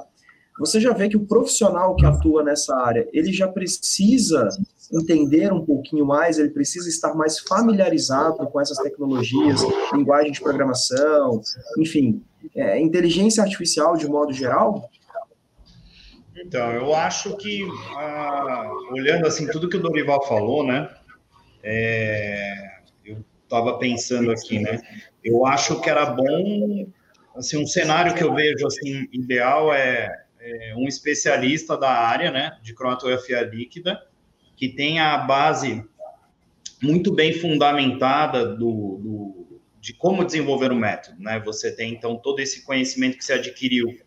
[0.59, 4.47] Você já vê que o profissional que atua nessa área, ele já precisa
[4.95, 9.61] entender um pouquinho mais, ele precisa estar mais familiarizado com essas tecnologias,
[9.93, 11.41] linguagem de programação,
[11.77, 12.23] enfim,
[12.55, 14.89] é, inteligência artificial de modo geral?
[16.37, 17.63] Então, eu acho que,
[17.95, 20.89] ah, olhando assim tudo que o Dorival falou, né,
[21.63, 24.79] é, eu estava pensando aqui, né,
[25.23, 26.87] eu acho que era bom,
[27.35, 32.57] assim, um cenário que eu vejo assim ideal é, é um especialista da área, né,
[32.61, 33.99] de cromatografia líquida,
[34.55, 35.83] que tenha a base
[36.81, 41.39] muito bem fundamentada do, do, de como desenvolver o método, né?
[41.45, 43.97] Você tem então todo esse conhecimento que você adquiriu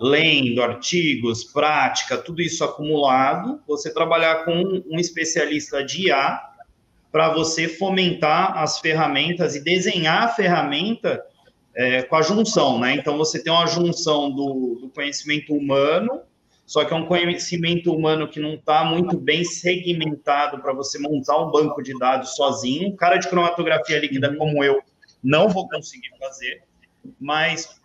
[0.00, 6.40] lendo artigos, prática, tudo isso acumulado, você trabalhar com um especialista de IA
[7.12, 11.24] para você fomentar as ferramentas e desenhar a ferramenta
[11.74, 12.94] é, com a junção, né?
[12.94, 16.22] Então, você tem uma junção do, do conhecimento humano,
[16.68, 21.38] só que é um conhecimento humano que não está muito bem segmentado para você montar
[21.38, 22.90] um banco de dados sozinho.
[22.90, 24.78] Um cara de cromatografia líquida como eu
[25.24, 26.62] não vou conseguir fazer,
[27.18, 27.80] mas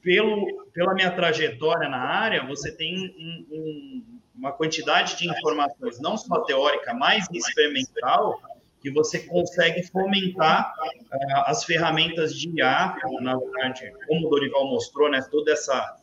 [0.00, 6.16] pelo, pela minha trajetória na área, você tem um, um, uma quantidade de informações, não
[6.16, 8.40] só teórica, mas experimental,
[8.80, 15.10] que você consegue fomentar uh, as ferramentas de IA, na verdade, como o Dorival mostrou,
[15.10, 15.96] né, toda essa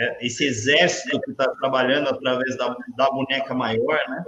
[0.00, 4.24] é, esse exército que está trabalhando através da, da boneca maior, né?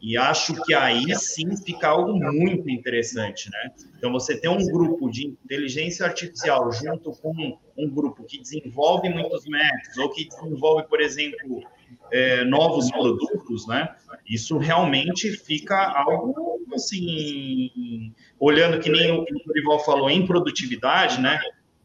[0.00, 3.70] E acho que aí sim fica algo muito interessante, né?
[3.96, 9.44] Então, você tem um grupo de inteligência artificial junto com um grupo que desenvolve muitos
[9.46, 11.62] métodos, ou que desenvolve, por exemplo,
[12.10, 13.94] é, novos produtos, né?
[14.28, 21.38] Isso realmente fica algo, assim, olhando que nem o Dorival falou, em produtividade, né?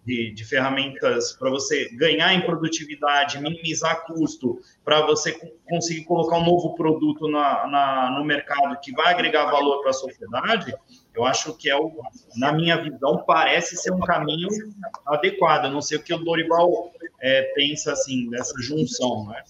[0.08, 6.46] De, de ferramentas para você ganhar em produtividade, minimizar custo, para você conseguir colocar um
[6.46, 10.74] novo produto na, na, no mercado que vai agregar valor para a sociedade,
[11.14, 11.92] eu acho que é o,
[12.38, 14.48] na minha visão, parece ser um caminho
[15.06, 15.70] adequado.
[15.70, 16.90] não sei o que o Dorival
[17.20, 19.44] é, pensa assim dessa junção, né?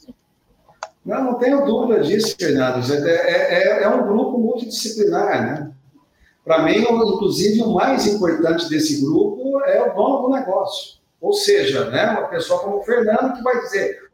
[1.05, 2.83] Não, não tenho dúvida disso, Fernando.
[3.05, 5.71] É, é, é um grupo multidisciplinar, né?
[6.47, 10.97] Para mim, inclusive, o mais importante desse grupo é o dono do negócio.
[11.19, 14.07] Ou seja, né, uma pessoa como o Fernando que vai dizer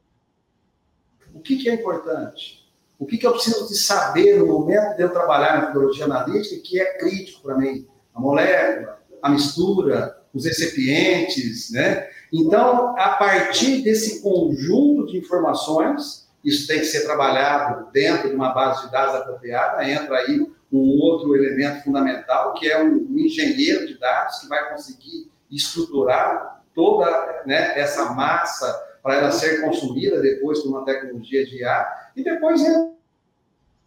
[1.31, 2.67] o que, que é importante,
[2.97, 6.59] o que, que eu preciso de saber no momento de eu trabalhar na metodologia analítica
[6.63, 7.87] que é crítico para mim.
[8.15, 12.07] A molécula, a mistura, os recipientes, né?
[12.31, 18.53] Então, a partir desse conjunto de informações, isso tem que ser trabalhado dentro de uma
[18.53, 23.97] base de dados apropriada, entra aí um outro elemento fundamental, que é um, engenheiro de
[23.99, 30.69] dados que vai conseguir estruturar toda né, essa massa para ela ser consumida depois por
[30.69, 32.89] uma tecnologia de IA, e depois é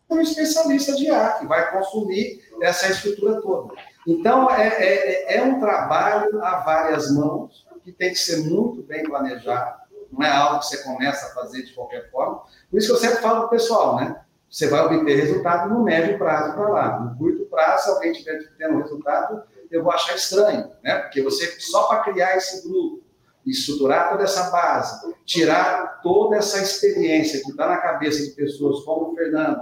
[0.08, 3.74] um especialista de IA que vai consumir essa estrutura toda.
[4.06, 9.04] Então, é, é, é um trabalho a várias mãos, que tem que ser muito bem
[9.04, 9.80] planejado,
[10.12, 12.42] não é algo que você começa a fazer de qualquer forma.
[12.70, 14.20] Por isso que eu sempre falo para o pessoal, né?
[14.56, 16.98] Você vai obter resultado no médio prazo para lá.
[16.98, 20.96] No curto prazo, se alguém estiver tendo resultado, eu vou achar estranho, né?
[21.00, 23.04] Porque você, só para criar esse grupo,
[23.44, 29.12] estruturar toda essa base, tirar toda essa experiência que está na cabeça de pessoas como
[29.12, 29.60] o Fernando,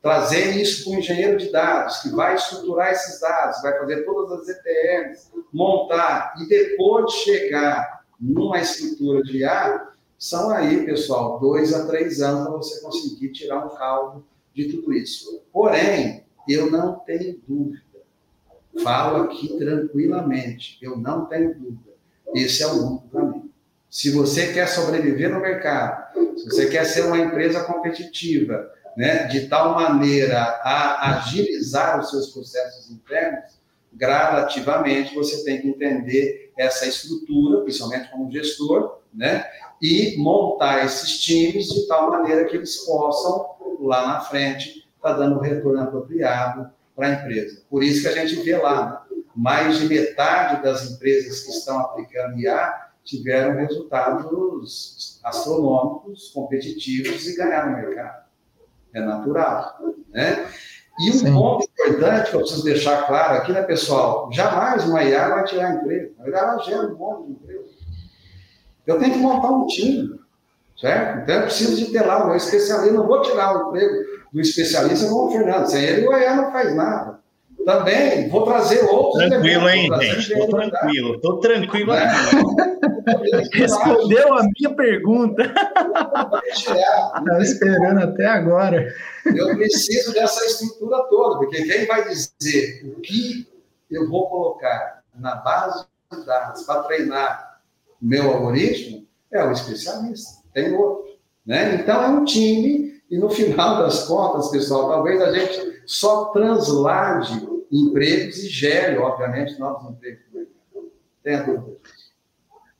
[0.00, 4.42] trazer isso para um engenheiro de dados, que vai estruturar esses dados, vai fazer todas
[4.42, 11.84] as ETLs, montar, e depois chegar numa estrutura de IA, são aí, pessoal, dois a
[11.84, 14.24] três anos para você conseguir tirar um caldo
[14.56, 15.42] de tudo isso.
[15.52, 17.84] Porém, eu não tenho dúvida.
[18.82, 21.92] Falo aqui tranquilamente, eu não tenho dúvida.
[22.34, 23.50] Esse é o único caminho.
[23.90, 29.46] Se você quer sobreviver no mercado, se você quer ser uma empresa competitiva, né, de
[29.48, 33.58] tal maneira a agilizar os seus processos internos,
[33.92, 39.44] gradativamente você tem que entender essa estrutura, principalmente como gestor, né,
[39.80, 45.12] e montar esses times de tal maneira que eles possam, lá na frente, estar tá
[45.12, 47.62] dando o retorno apropriado para a empresa.
[47.68, 49.16] Por isso que a gente vê lá, né?
[49.34, 57.72] mais de metade das empresas que estão aplicando IA tiveram resultados astronômicos, competitivos e ganharam
[57.72, 58.24] o mercado.
[58.94, 59.78] É natural.
[60.12, 60.48] Né?
[60.98, 61.34] E um Sim.
[61.34, 64.30] ponto importante que eu preciso deixar claro aqui, né, pessoal?
[64.32, 66.14] Jamais uma IA vai tirar emprego.
[66.16, 67.45] Na verdade, ela gera um monte de emprego.
[68.86, 70.18] Eu tenho que montar um time,
[70.80, 71.22] certo?
[71.22, 72.92] Então eu preciso de ter lá meu especialista.
[72.92, 73.94] Não vou tirar o emprego
[74.32, 75.66] do especialista como o Fernando.
[75.66, 77.18] Sem ele, o EA não faz nada.
[77.64, 79.28] Também vou trazer outros.
[79.28, 80.32] Tranquilo, hein, gente?
[80.32, 82.06] Estou tranquilo, estou tranquilo aqui.
[83.58, 85.52] Respondeu a minha pergunta.
[86.46, 88.94] Estava esperando até agora.
[89.24, 93.48] Eu preciso dessa estrutura toda, porque quem vai dizer o que
[93.90, 97.45] eu vou colocar na base de dados para treinar
[98.00, 101.06] meu algoritmo é o especialista, tem outro.
[101.44, 101.76] Né?
[101.76, 107.46] Então, é um time, e no final das contas, pessoal, talvez a gente só translade
[107.70, 110.24] empregos e gere, obviamente, novos empregos.
[111.22, 111.76] Tenha dúvida.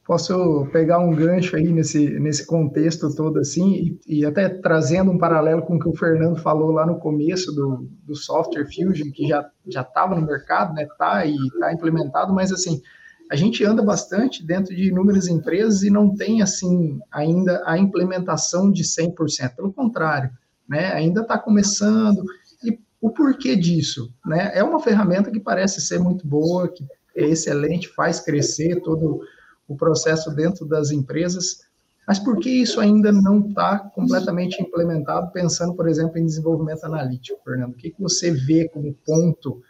[0.06, 5.18] Posso pegar um gancho aí nesse, nesse contexto todo assim, e, e, até trazendo um
[5.18, 9.26] paralelo com o que o Fernando falou lá no começo do, do Software Fusion, que
[9.26, 10.86] já estava no mercado, né?
[10.96, 12.80] Tá e está implementado, mas assim,
[13.30, 18.70] a gente anda bastante dentro de inúmeras empresas e não tem, assim, ainda a implementação
[18.70, 19.56] de 100%.
[19.56, 20.30] Pelo contrário,
[20.68, 20.92] né?
[20.92, 22.24] Ainda está começando.
[22.62, 24.12] E o porquê disso?
[24.24, 24.52] Né?
[24.54, 26.84] É uma ferramenta que parece ser muito boa, que
[27.16, 29.20] é excelente, faz crescer todo
[29.66, 31.66] o processo dentro das empresas,
[32.06, 37.40] mas por que isso ainda não está completamente implementado, pensando, por exemplo, em desenvolvimento analítico,
[37.42, 37.72] Fernando?
[37.72, 39.60] O que, que você vê como ponto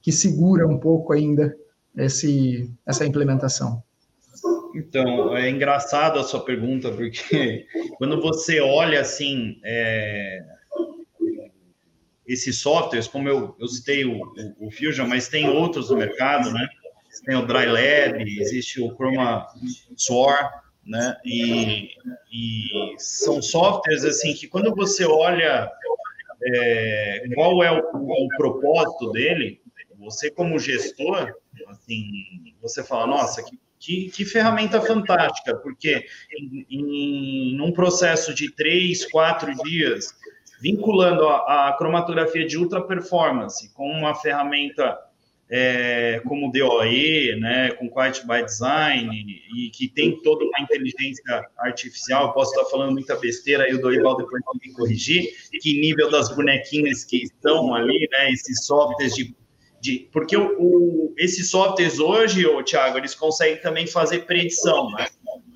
[0.00, 1.56] que segura um pouco ainda
[1.96, 3.82] esse, essa implementação?
[4.74, 7.66] Então, é engraçado a sua pergunta, porque
[7.98, 10.42] quando você olha assim, é,
[12.26, 14.20] esses softwares, como eu, eu citei o,
[14.58, 16.66] o, Fusion, mas tem outros no mercado, né?
[17.26, 19.46] Tem o Dry Lab, existe o Chroma
[19.96, 21.16] Soar, né?
[21.24, 21.90] E,
[22.32, 25.70] e são softwares assim que quando você olha
[26.44, 29.60] é, qual é o, o, propósito dele,
[29.98, 31.32] você como gestor,
[31.68, 36.06] assim, você fala, nossa, que, que, que ferramenta fantástica, porque
[36.38, 40.14] em, em um processo de três, quatro dias,
[40.60, 44.96] vinculando a, a cromatografia de ultra performance com uma ferramenta
[45.54, 49.10] é, como DOE, né, com Quiet by Design,
[49.54, 54.16] e que tem toda uma inteligência artificial, posso estar falando muita besteira, aí o Dorival
[54.16, 55.28] depois vai me corrigir,
[55.60, 59.36] que nível das bonequinhas que estão ali, né, esses softwares de...
[59.82, 65.08] de porque o, o, esses softwares hoje, o Thiago, eles conseguem também fazer predição, né?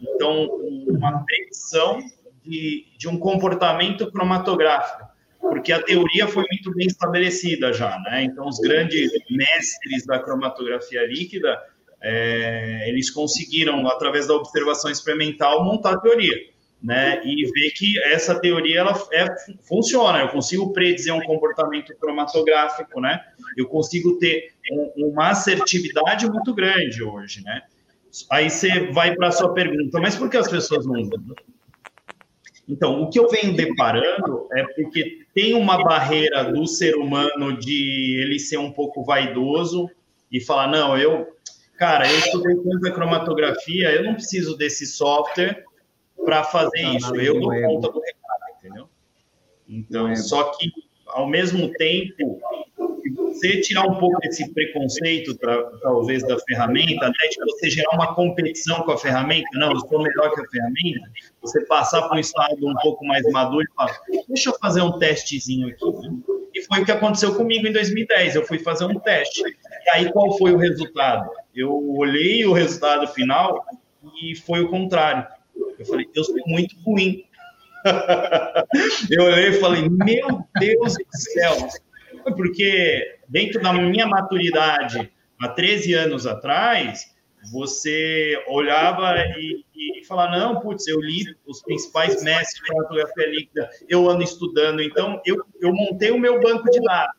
[0.03, 0.49] Então,
[0.89, 2.01] uma predição
[2.45, 5.07] de, de um comportamento cromatográfico
[5.39, 8.25] porque a teoria foi muito bem estabelecida já, né?
[8.25, 11.57] Então, os grandes mestres da cromatografia líquida,
[12.03, 16.37] é, eles conseguiram, através da observação experimental, montar a teoria,
[16.83, 17.21] né?
[17.25, 19.27] E ver que essa teoria, ela é,
[19.67, 23.21] funciona, eu consigo predizer um comportamento cromatográfico, né?
[23.57, 27.63] Eu consigo ter um, uma assertividade muito grande hoje, né?
[28.31, 31.23] Aí você vai para a sua pergunta, mas por que as pessoas não usam?
[32.69, 38.21] Então, o que eu venho deparando é porque tem uma barreira do ser humano de
[38.21, 39.89] ele ser um pouco vaidoso
[40.33, 41.29] e falar: não, eu,
[41.77, 45.65] cara, eu estudei tanta cromatografia, eu não preciso desse software
[46.25, 48.89] para fazer isso, eu dou conta do recado, entendeu?
[49.69, 50.71] Então, só que,
[51.07, 52.41] ao mesmo tempo,
[53.17, 55.37] você tirar um pouco desse preconceito,
[55.83, 60.03] talvez, da ferramenta, né, de você gerar uma competição com a ferramenta, não, eu sou
[60.03, 61.11] melhor que a ferramenta,
[61.41, 63.99] você passar para um estado um pouco mais maduro e falar,
[64.29, 65.85] deixa eu fazer um testezinho aqui.
[65.85, 66.17] Né?
[66.55, 69.43] E foi o que aconteceu comigo em 2010, eu fui fazer um teste.
[69.43, 71.31] E aí, qual foi o resultado?
[71.55, 73.65] Eu olhei o resultado final
[74.23, 75.27] e foi o contrário.
[75.79, 77.25] Eu falei, eu sou muito ruim.
[79.11, 81.69] eu olhei e falei, meu Deus do céu,
[82.35, 85.11] porque dentro da minha maturidade,
[85.41, 87.15] há 13 anos atrás,
[87.53, 89.65] você olhava e,
[90.01, 94.83] e falava, não, putz, eu li os principais mestres de fotografia líquida, eu ando estudando,
[94.83, 97.16] então eu, eu montei o meu banco de dados.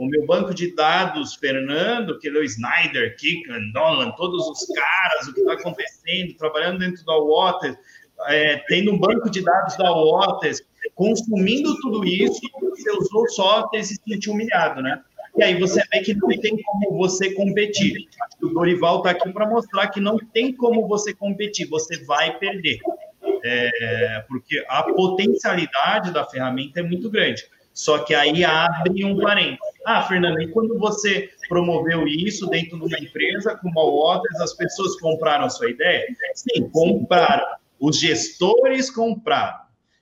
[0.00, 5.28] O meu banco de dados, Fernando, que é o Snyder, Kickan, Nolan, todos os caras,
[5.28, 7.76] o que está acontecendo, trabalhando dentro da Waters,
[8.28, 10.62] é, tendo um banco de dados da Waters,
[10.94, 15.02] consumindo tudo isso, você usou software e se sentiu humilhado, né?
[15.36, 18.08] E aí você vê que não tem como você competir.
[18.42, 22.78] O Dorival está aqui para mostrar que não tem como você competir, você vai perder.
[23.44, 27.44] É, porque a potencialidade da ferramenta é muito grande.
[27.80, 29.58] Só que aí abre um parênteses.
[29.86, 34.52] Ah, Fernando, e quando você promoveu isso dentro de uma empresa como a Waters, as
[34.52, 36.04] pessoas compraram a sua ideia?
[36.34, 37.46] Sim, compraram.
[37.78, 39.60] Os gestores compraram.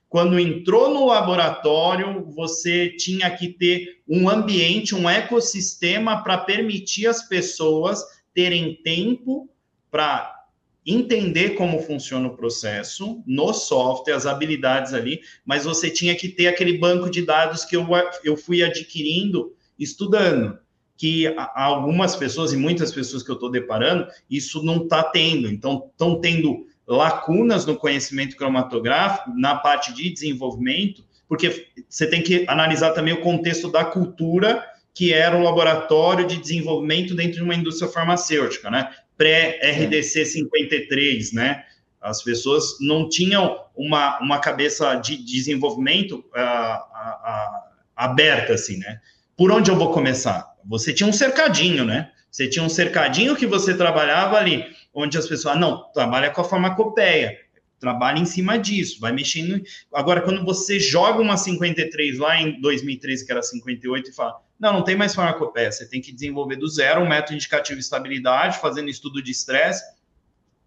[0.09, 7.29] Quando entrou no laboratório, você tinha que ter um ambiente, um ecossistema para permitir as
[7.29, 8.03] pessoas
[8.33, 9.47] terem tempo
[9.89, 10.38] para
[10.85, 16.47] entender como funciona o processo no software, as habilidades ali, mas você tinha que ter
[16.47, 17.85] aquele banco de dados que eu,
[18.23, 20.57] eu fui adquirindo estudando,
[20.97, 25.47] que algumas pessoas e muitas pessoas que eu estou deparando, isso não está tendo.
[25.49, 32.43] Então, estão tendo lacunas no conhecimento cromatográfico, na parte de desenvolvimento, porque você tem que
[32.49, 37.55] analisar também o contexto da cultura que era um laboratório de desenvolvimento dentro de uma
[37.55, 38.93] indústria farmacêutica, né?
[39.19, 41.65] Pré-RDC 53, né?
[41.99, 49.01] As pessoas não tinham uma, uma cabeça de desenvolvimento uh, uh, aberta, assim, né?
[49.35, 50.47] Por onde eu vou começar?
[50.65, 52.11] Você tinha um cercadinho, né?
[52.31, 56.45] Você tinha um cercadinho que você trabalhava ali onde as pessoas, não, trabalha com a
[56.45, 57.37] farmacopeia,
[57.77, 59.61] trabalha em cima disso, vai mexendo.
[59.93, 64.73] Agora, quando você joga uma 53 lá em 2013, que era 58, e fala, não,
[64.73, 68.59] não tem mais farmacopeia, você tem que desenvolver do zero um método indicativo de estabilidade,
[68.59, 69.83] fazendo estudo de estresse,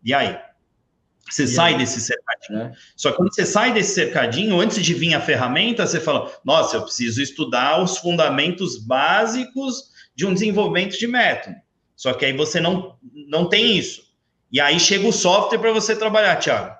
[0.02, 0.38] e aí?
[1.28, 1.78] Você e sai aí?
[1.78, 2.60] desse cercadinho.
[2.60, 2.72] É.
[2.96, 6.76] Só que quando você sai desse cercadinho, antes de vir a ferramenta, você fala, nossa,
[6.76, 11.56] eu preciso estudar os fundamentos básicos de um desenvolvimento de método.
[11.94, 14.02] Só que aí você não, não tem isso.
[14.50, 16.76] E aí chega o software para você trabalhar, Thiago.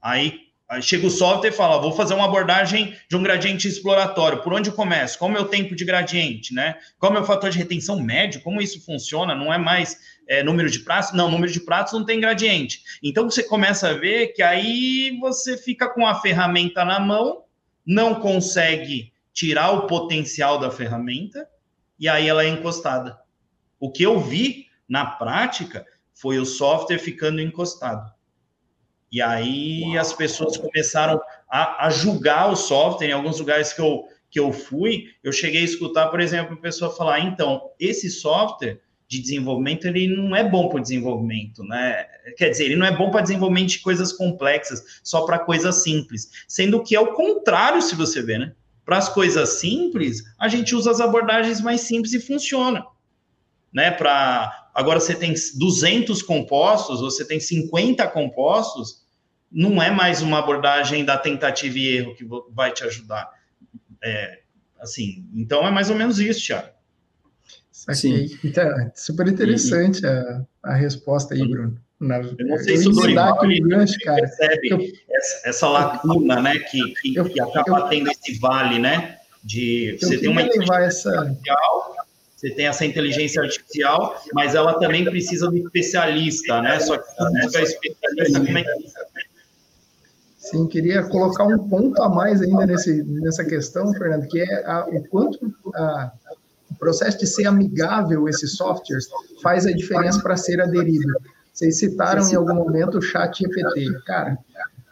[0.00, 0.41] Aí,
[0.80, 4.42] chega o software e fala: vou fazer uma abordagem de um gradiente exploratório.
[4.42, 5.18] Por onde eu começo?
[5.18, 6.54] Qual é o meu tempo de gradiente?
[6.54, 6.76] Né?
[6.98, 8.40] Qual é o meu fator de retenção médio?
[8.40, 9.34] Como isso funciona?
[9.34, 9.98] Não é mais
[10.28, 11.12] é, número de pratos?
[11.12, 12.82] Não, número de pratos não tem gradiente.
[13.02, 17.44] Então você começa a ver que aí você fica com a ferramenta na mão,
[17.84, 21.48] não consegue tirar o potencial da ferramenta,
[21.98, 23.18] e aí ela é encostada.
[23.80, 28.12] O que eu vi na prática foi o software ficando encostado.
[29.12, 33.08] E aí as pessoas começaram a, a, julgar o software.
[33.08, 36.60] Em alguns lugares que eu, que eu fui, eu cheguei a escutar, por exemplo, a
[36.60, 42.06] pessoa falar: então, esse software de desenvolvimento ele não é bom para o desenvolvimento, né?
[42.38, 46.30] Quer dizer, ele não é bom para desenvolvimento de coisas complexas, só para coisas simples.
[46.48, 48.54] Sendo que é o contrário, se você ver, né?
[48.86, 52.82] Para as coisas simples, a gente usa as abordagens mais simples e funciona.
[53.70, 53.90] Né?
[53.90, 59.01] Para agora você tem 200 compostos, você tem 50 compostos,
[59.52, 63.30] não é mais uma abordagem da tentativa e erro que vai te ajudar.
[64.02, 64.40] É,
[64.80, 66.68] assim, então é mais ou menos isso, Thiago.
[67.72, 68.38] Sim.
[68.44, 71.80] Então, super interessante e, a, a resposta aí, Bruno.
[71.98, 74.20] Na, eu não sei se o Dorival gancho, cara.
[74.20, 74.80] percebe eu,
[75.10, 79.96] essa, essa, lacuna, né, que, que, eu, que acaba eu, tendo esse vale, né, de
[80.00, 81.36] você tem uma levar essa
[82.42, 86.80] você tem essa inteligência artificial, mas ela também precisa do especialista, né?
[86.80, 88.70] Só que se não tiver especialista, como é que
[90.42, 94.86] Sim, queria colocar um ponto a mais ainda nesse, nessa questão, Fernando, que é a,
[94.88, 95.38] o quanto
[95.72, 96.12] a,
[96.68, 99.06] o processo de ser amigável esses softwares
[99.40, 101.06] faz a diferença para ser aderido.
[101.52, 104.02] Vocês citaram em algum momento o chat GPT.
[104.04, 104.36] Cara,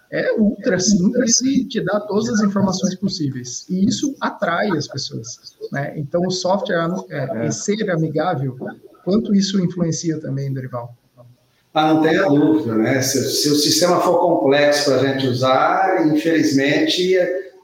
[0.09, 3.67] é ultra simples e te dá todas as informações possíveis.
[3.69, 5.57] E isso atrai as pessoas.
[5.73, 5.99] Né?
[5.99, 8.57] Então, o software é, é, ser amigável,
[9.03, 10.97] quanto isso influencia também, Dorival?
[11.73, 13.01] Ah, não tenha dúvida, né?
[13.01, 17.17] Se, se o sistema for complexo para a gente usar, infelizmente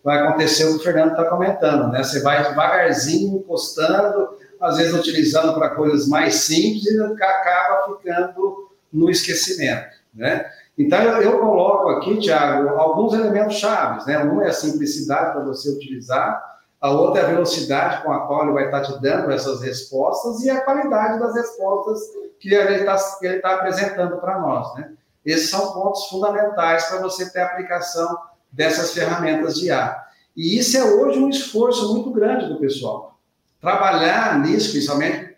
[0.04, 2.02] vai acontecer o que o Fernando está comentando, né?
[2.02, 4.28] Você vai devagarzinho postando,
[4.60, 10.46] às vezes utilizando para coisas mais simples e acaba ficando no esquecimento, né?
[10.78, 14.22] Então, eu, coloco aqui, Tiago, alguns elementos chaves, né?
[14.22, 16.40] Um é a simplicidade para você utilizar,
[16.80, 20.44] a outra é a velocidade com a qual ele vai estar te dando essas respostas
[20.44, 22.00] e a qualidade das respostas
[22.40, 22.96] que ele está
[23.42, 24.92] tá apresentando para nós, né?
[25.24, 28.16] Esses são pontos fundamentais para você ter a aplicação
[28.52, 29.96] dessas ferramentas de IA.
[30.36, 33.18] E isso é hoje um esforço muito grande do pessoal.
[33.60, 35.34] Trabalhar nisso, principalmente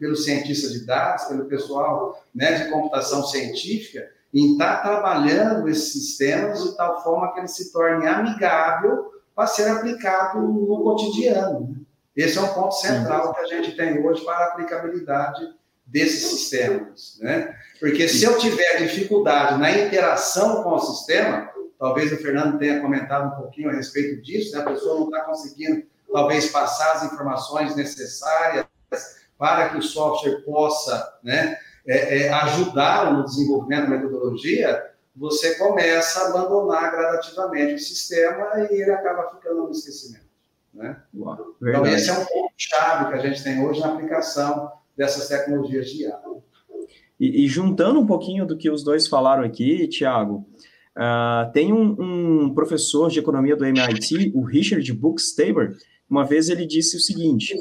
[0.00, 6.62] pelos cientistas de dados, pelo pessoal né, de computação científica, em estar trabalhando esses sistemas
[6.62, 11.60] de tal forma que ele se torne amigável para ser aplicado no cotidiano.
[11.60, 11.76] Né?
[12.16, 15.57] Esse é um ponto central que a gente tem hoje para a aplicabilidade
[15.88, 17.18] desses sistemas.
[17.20, 17.54] Né?
[17.80, 23.32] Porque se eu tiver dificuldade na interação com o sistema, talvez o Fernando tenha comentado
[23.32, 24.62] um pouquinho a respeito disso, né?
[24.62, 28.66] a pessoa não está conseguindo, talvez, passar as informações necessárias
[29.36, 36.20] para que o software possa né, é, é, ajudá-lo no desenvolvimento da metodologia, você começa
[36.20, 40.26] a abandonar gradativamente o sistema e ele acaba ficando no esquecimento.
[40.74, 40.96] Né?
[41.14, 45.88] Uau, então, esse é um ponto-chave que a gente tem hoje na aplicação dessas tecnologias
[45.90, 46.18] de IA.
[47.20, 50.46] E, e, juntando um pouquinho do que os dois falaram aqui, Tiago,
[50.96, 51.96] uh, tem um,
[52.46, 55.76] um, professor de economia do MIT, o Richard Buchstaber,
[56.10, 57.54] uma vez ele disse o seguinte: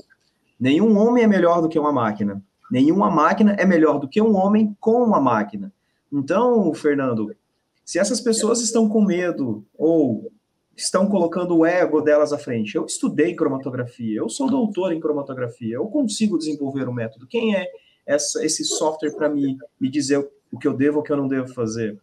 [0.60, 4.36] nenhum homem é melhor do que uma máquina, nenhuma máquina é melhor do que um
[4.36, 5.72] homem com uma máquina.
[6.12, 7.36] Então, Fernando,
[7.84, 10.32] se essas pessoas estão com medo ou
[10.78, 15.76] estão colocando o ego delas à frente, eu estudei cromatografia, eu sou doutor em cromatografia,
[15.76, 17.26] eu consigo desenvolver um método.
[17.26, 17.68] Quem é
[18.06, 21.18] essa, esse software para me, me dizer o que eu devo ou o que eu
[21.18, 22.00] não devo fazer?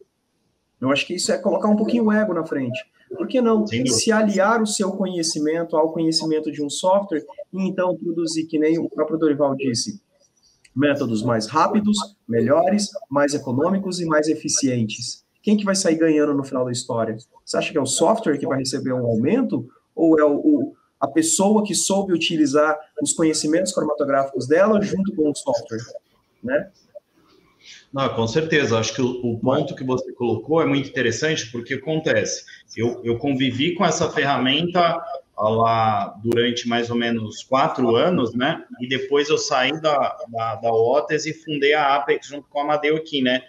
[0.81, 2.85] Eu acho que isso é colocar um pouquinho o ego na frente.
[3.17, 7.97] Por que não se aliar o seu conhecimento ao conhecimento de um software e então
[7.97, 10.03] produzir, que nem o próprio Dorival disse,
[10.75, 11.97] métodos mais rápidos,
[12.27, 15.24] melhores, mais econômicos e mais eficientes?
[15.45, 17.17] Quem que vai sair ganhando no final da história?
[17.45, 19.69] Você acha que é o software que vai receber um aumento?
[19.95, 25.31] Ou é o, o a pessoa que soube utilizar os conhecimentos cromatográficos dela junto com
[25.31, 25.85] o software,
[26.43, 26.71] né?
[27.93, 28.79] Não, com certeza.
[28.79, 32.45] Acho que o, o, ponto que você colocou é muito interessante, porque acontece.
[32.75, 34.99] Eu, eu convivi com essa ferramenta
[35.37, 38.65] lá durante mais ou menos quatro anos, né?
[38.81, 42.63] E depois eu saí da, da, da OTES e fundei a Apex junto com a
[42.63, 43.43] Amadeu aqui, né?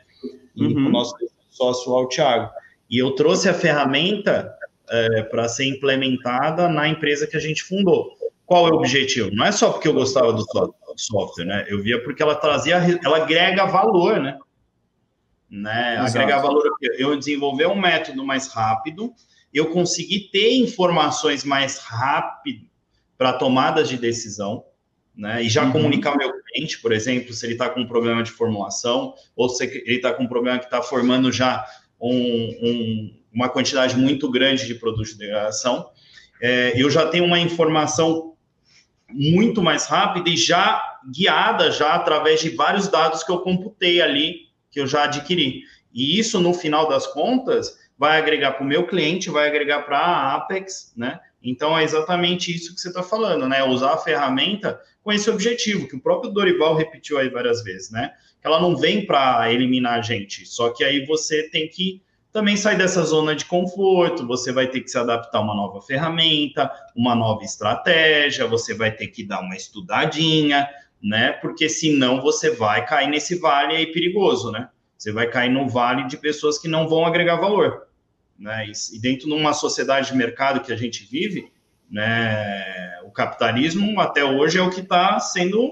[0.55, 0.87] E uhum.
[0.87, 1.15] o nosso
[1.55, 2.49] sócio ao Thiago.
[2.89, 4.53] E eu trouxe a ferramenta
[4.89, 8.15] é, para ser implementada na empresa que a gente fundou.
[8.45, 9.31] Qual é o objetivo?
[9.33, 10.45] Não é só porque eu gostava do
[10.95, 11.65] software, né?
[11.67, 14.37] Eu via porque ela trazia, ela agrega valor, né?
[15.49, 15.97] né?
[15.97, 16.63] Agregar valor.
[16.97, 19.13] Eu desenvolver um método mais rápido,
[19.53, 22.67] eu consegui ter informações mais rápido
[23.17, 24.65] para tomadas de decisão,
[25.15, 25.41] né?
[25.41, 25.71] E já uhum.
[25.71, 29.63] comunicar meu cliente, por exemplo, se ele está com um problema de formulação, ou se
[29.63, 31.65] ele está com um problema que está formando já
[31.99, 35.89] um, um, uma quantidade muito grande de produtos de degradação,
[36.41, 38.35] é, eu já tenho uma informação
[39.09, 40.81] muito mais rápida e já
[41.11, 45.61] guiada já através de vários dados que eu computei ali, que eu já adquiri.
[45.93, 49.97] E isso, no final das contas, vai agregar para o meu cliente, vai agregar para
[49.97, 51.19] a Apex, né?
[51.41, 53.63] Então é exatamente isso que você está falando, né?
[53.63, 58.13] Usar a ferramenta com esse objetivo, que o próprio Dorival repetiu aí várias vezes, né?
[58.41, 62.01] Que ela não vem para eliminar a gente, só que aí você tem que
[62.33, 65.79] também sair dessa zona de conforto, você vai ter que se adaptar a uma nova
[65.79, 70.67] ferramenta, uma nova estratégia, você vai ter que dar uma estudadinha,
[71.01, 71.33] né?
[71.33, 74.69] Porque senão você vai cair nesse vale aí perigoso, né?
[74.97, 77.83] Você vai cair no vale de pessoas que não vão agregar valor,
[78.39, 78.65] né?
[78.91, 81.53] E dentro de uma sociedade de mercado que a gente vive,
[81.89, 82.99] né?
[83.03, 85.69] O capitalismo até hoje é o que está sendo,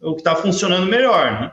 [0.00, 1.52] o que está funcionando melhor, né?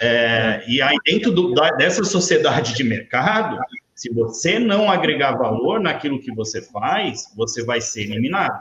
[0.00, 3.58] É, e aí, dentro do, da, dessa sociedade de mercado,
[3.94, 8.60] se você não agregar valor naquilo que você faz, você vai ser eliminado.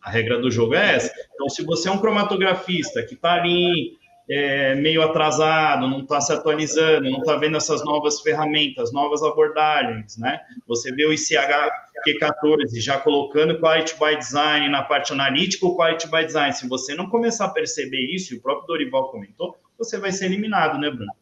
[0.00, 1.12] A regra do jogo é essa.
[1.34, 6.32] Então, se você é um cromatografista que está ali é, meio atrasado, não está se
[6.32, 10.40] atualizando, não está vendo essas novas ferramentas, novas abordagens, né?
[10.66, 16.24] Você vê o ICH-Q14 já colocando Quality by Design na parte analítica ou Quality by
[16.24, 16.52] Design.
[16.54, 20.26] Se você não começar a perceber isso, e o próprio Dorival comentou, você vai ser
[20.26, 21.12] eliminado, né, Bruno?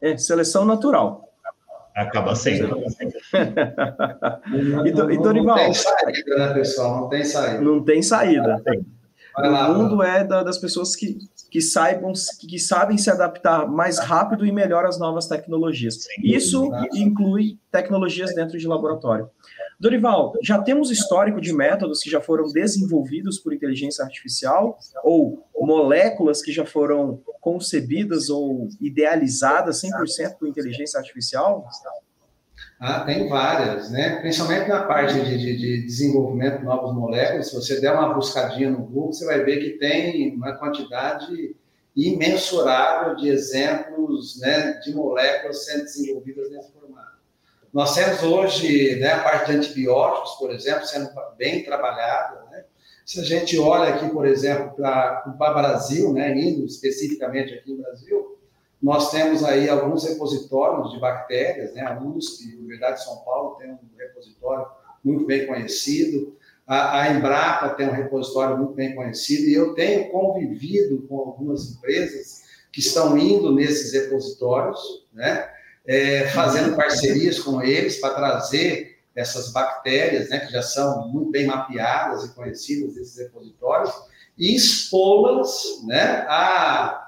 [0.00, 1.28] É, seleção natural.
[1.94, 2.82] Acaba sendo.
[4.86, 5.56] e, do, e Dorival?
[5.56, 7.00] Não tem saída, né, pessoal?
[7.02, 7.60] Não tem saída.
[7.60, 8.62] Não tem saída.
[9.36, 11.18] Lá, o mundo é da, das pessoas que,
[11.52, 15.98] que saibam, que, sabem se adaptar mais rápido e melhor às novas tecnologias.
[16.24, 19.28] Isso inclui tecnologias dentro de laboratório.
[19.78, 26.40] Dorival, já temos histórico de métodos que já foram desenvolvidos por inteligência artificial ou moléculas
[26.40, 31.66] que já foram concebidas ou idealizadas 100% por inteligência artificial?
[32.84, 34.16] Ah, tem várias, né?
[34.16, 37.48] Principalmente na parte de, de, de, desenvolvimento de novas moléculas.
[37.48, 41.54] Se você der uma buscadinha no Google, você vai ver que tem uma quantidade
[41.94, 47.18] imensurável de exemplos né, de moléculas sendo desenvolvidas nesse formato.
[47.72, 51.08] Nós temos hoje né, a parte de antibióticos, por exemplo, sendo
[51.38, 52.42] bem trabalhada.
[52.50, 52.64] Né?
[53.06, 57.80] Se a gente olha aqui, por exemplo, para o Brasil, né, indo especificamente aqui no
[57.80, 58.31] Brasil,
[58.82, 63.70] nós temos aí alguns repositórios de bactérias, né, a USP, Universidade de São Paulo tem
[63.70, 64.66] um repositório
[65.04, 70.10] muito bem conhecido, a, a Embrapa tem um repositório muito bem conhecido, e eu tenho
[70.10, 74.80] convivido com algumas empresas que estão indo nesses repositórios,
[75.12, 75.48] né,
[75.86, 81.46] é, fazendo parcerias com eles para trazer essas bactérias, né, que já são muito bem
[81.46, 83.92] mapeadas e conhecidas desses repositórios,
[84.38, 87.01] e expô-las né, a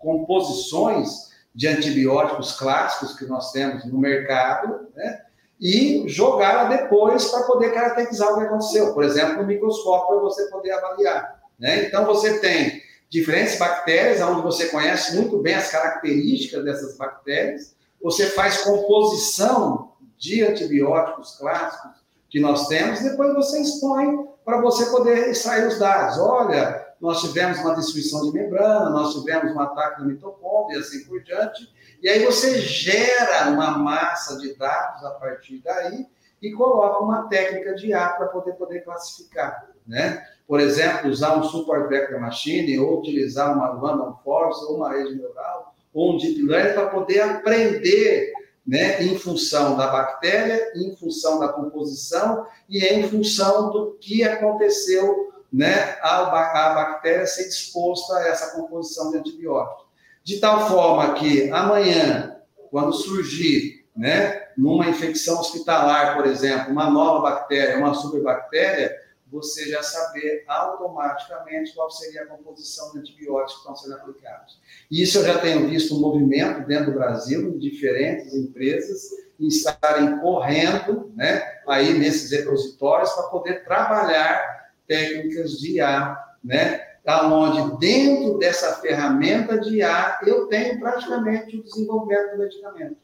[0.00, 5.20] composições de antibióticos clássicos que nós temos no mercado, né,
[5.60, 8.94] e jogá-la depois para poder caracterizar o que aconteceu.
[8.94, 11.38] Por exemplo, no microscópio, para você poder avaliar.
[11.58, 11.84] Né?
[11.84, 12.80] Então, você tem
[13.10, 20.42] diferentes bactérias, onde você conhece muito bem as características dessas bactérias, você faz composição de
[20.42, 26.18] antibióticos clássicos que nós temos, depois você expõe para você poder extrair os dados.
[26.18, 31.04] Olha, nós tivemos uma destruição de membrana, nós tivemos um ataque na mitocôndria e assim
[31.04, 31.72] por diante.
[32.02, 36.06] E aí você gera uma massa de dados a partir daí
[36.42, 39.68] e coloca uma técnica de A para poder, poder classificar.
[39.86, 40.22] Né?
[40.46, 45.14] Por exemplo, usar um Support Vector Machine, ou utilizar uma Random Force, ou uma rede
[45.14, 48.32] neural, ou um deep learning para poder aprender
[48.66, 55.29] né, em função da bactéria, em função da composição e em função do que aconteceu
[55.52, 59.86] né, a, a bactéria ser exposta a essa composição de antibióticos.
[60.22, 62.36] De tal forma que amanhã,
[62.70, 68.96] quando surgir, né, numa infecção hospitalar, por exemplo, uma nova bactéria, uma superbactéria,
[69.30, 74.60] você já saber automaticamente qual seria a composição de antibióticos que estão sendo aplicados.
[74.90, 81.12] Isso eu já tenho visto um movimento dentro do Brasil, de diferentes empresas, estarem correndo
[81.14, 84.59] né, aí nesses repositórios para poder trabalhar
[84.90, 92.32] técnicas de IA, né, onde dentro dessa ferramenta de IA eu tenho praticamente o desenvolvimento
[92.32, 92.96] do medicamento.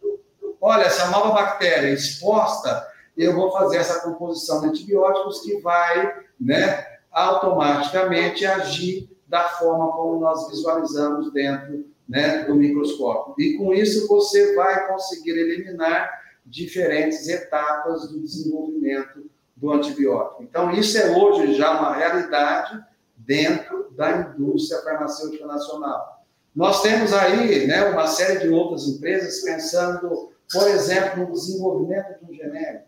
[0.61, 2.85] Olha, essa nova bactéria exposta
[3.17, 10.21] eu vou fazer essa composição de antibióticos que vai né, automaticamente agir da forma como
[10.21, 13.35] nós visualizamos dentro né, do microscópio.
[13.39, 16.11] E com isso você vai conseguir eliminar
[16.45, 19.26] diferentes etapas do desenvolvimento
[19.57, 20.43] do antibiótico.
[20.43, 22.79] Então, isso é hoje já uma realidade
[23.17, 26.25] dentro da indústria farmacêutica nacional.
[26.55, 32.31] Nós temos aí né, uma série de outras empresas pensando, por exemplo, no desenvolvimento de
[32.31, 32.87] um genérico.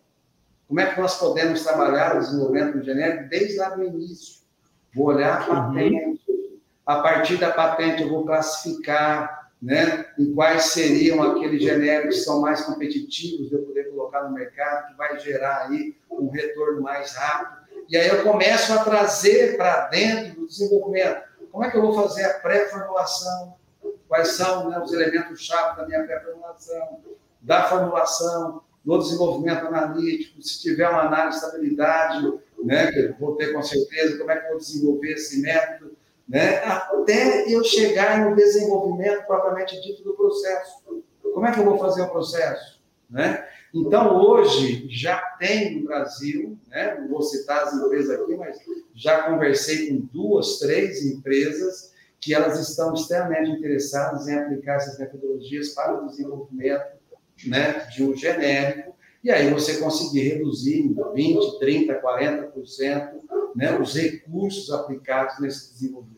[0.66, 4.43] Como é que nós podemos trabalhar o desenvolvimento do genérico desde lá do início?
[4.95, 5.66] Vou olhar a uhum.
[5.66, 6.59] patente, uhum.
[6.85, 12.41] a partir da patente eu vou classificar né, em quais seriam aqueles genéricos que são
[12.41, 17.13] mais competitivos de eu poder colocar no mercado, que vai gerar aí um retorno mais
[17.13, 17.59] rápido.
[17.89, 21.23] E aí eu começo a trazer para dentro do desenvolvimento.
[21.51, 23.57] Como é que eu vou fazer a pré-formulação?
[24.07, 27.01] Quais são né, os elementos-chave da minha pré-formulação,
[27.41, 33.37] da formulação, do desenvolvimento analítico, se tiver uma análise de estabilidade, né, que eu vou
[33.37, 35.97] ter com certeza, como é que eu vou desenvolver esse método,
[36.29, 40.83] né, até eu chegar no desenvolvimento propriamente dito do processo.
[41.22, 42.81] Como é que eu vou fazer o processo?
[43.09, 43.47] Né?
[43.74, 48.59] Então, hoje, já tem no Brasil, né, não vou citar as empresas aqui, mas
[48.95, 55.70] já conversei com duas, três empresas que elas estão extremamente interessadas em aplicar essas metodologias
[55.70, 56.99] para o desenvolvimento
[57.47, 63.11] né, de um genérico, e aí você conseguir reduzir em 20%, 30%, 40%
[63.55, 66.18] né, os recursos aplicados nesse desenvolvimento.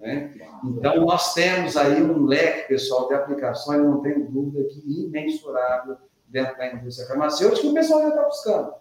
[0.00, 0.32] Né?
[0.64, 5.96] Então, nós temos aí um leque, pessoal, de aplicações, não tenho dúvida que imensurável
[6.26, 8.72] dentro da indústria farmacêutica, que o pessoal já está buscando.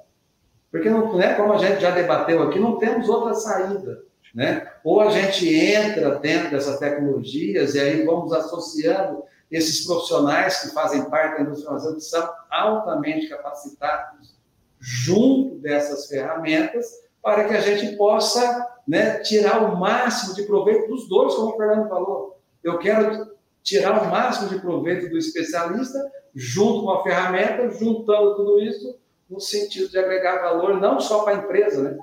[0.72, 4.04] Porque, não, né, como a gente já debateu aqui, não temos outra saída.
[4.34, 4.72] Né?
[4.84, 11.10] Ou a gente entra dentro dessas tecnologias e aí vamos associando esses profissionais que fazem
[11.10, 14.38] parte da indústria farmacêutica são altamente capacitados
[14.80, 16.86] junto dessas ferramentas
[17.22, 21.58] para que a gente possa né, tirar o máximo de proveito dos dois, como o
[21.58, 22.40] Fernando falou.
[22.64, 26.00] Eu quero tirar o máximo de proveito do especialista
[26.34, 28.98] junto com a ferramenta, juntando tudo isso
[29.30, 32.00] no sentido de agregar valor não só para a empresa, né,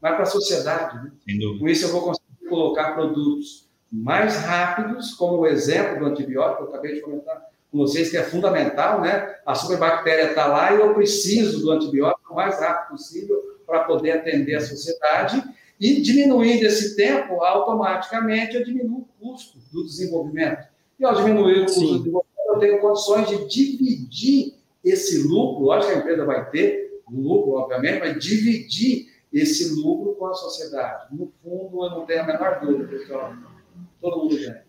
[0.00, 0.96] mas para a sociedade.
[0.96, 1.12] Né?
[1.58, 6.68] Com isso eu vou conseguir colocar produtos mais rápidos, como o exemplo do antibiótico, eu
[6.68, 9.36] acabei de comentar com vocês, que é fundamental, né?
[9.46, 13.40] A superbactéria está lá e eu preciso do antibiótico o mais rápido possível
[13.70, 15.40] para poder atender a sociedade
[15.78, 20.66] e diminuindo esse tempo, automaticamente eu diminuo o custo do desenvolvimento.
[20.98, 21.86] E ao diminuir o custo Sim.
[21.86, 24.54] do desenvolvimento, eu tenho condições de dividir
[24.84, 30.26] esse lucro, lógico que a empresa vai ter lucro, obviamente, mas dividir esse lucro com
[30.26, 31.14] a sociedade.
[31.14, 33.32] No fundo, eu não tenho a menor dúvida, pessoal
[34.00, 34.64] todo mundo ganha.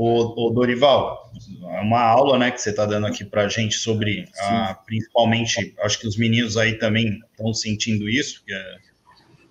[0.00, 1.28] O, Dorival,
[1.72, 5.74] é uma aula né, que você está dando aqui para a gente sobre, a, principalmente,
[5.80, 8.76] acho que os meninos aí também estão sentindo isso, é,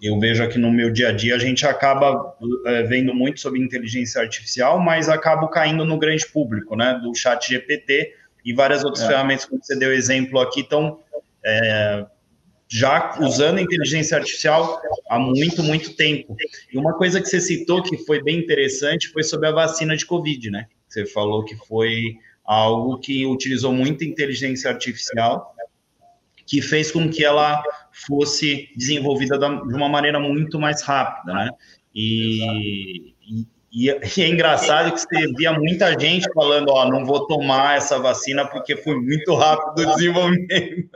[0.02, 2.34] eu vejo aqui no meu dia a dia, a gente acaba
[2.66, 7.50] é, vendo muito sobre inteligência artificial, mas acaba caindo no grande público, né, do chat
[7.50, 8.14] GPT
[8.46, 9.08] e várias outras é.
[9.08, 11.02] ferramentas, como você deu exemplo aqui, estão
[11.44, 12.06] é,
[12.70, 16.36] já usando inteligência artificial há muito, muito tempo.
[16.72, 20.06] E uma coisa que você citou que foi bem interessante foi sobre a vacina de
[20.06, 20.68] Covid, né?
[20.88, 25.54] Você falou que foi algo que utilizou muita inteligência artificial,
[26.46, 27.62] que fez com que ela
[27.92, 31.50] fosse desenvolvida de uma maneira muito mais rápida, né?
[31.94, 33.14] E,
[33.78, 38.00] e, e, é engraçado que você via muita gente falando, ó, não vou tomar essa
[38.00, 40.90] vacina porque foi muito rápido o desenvolvimento,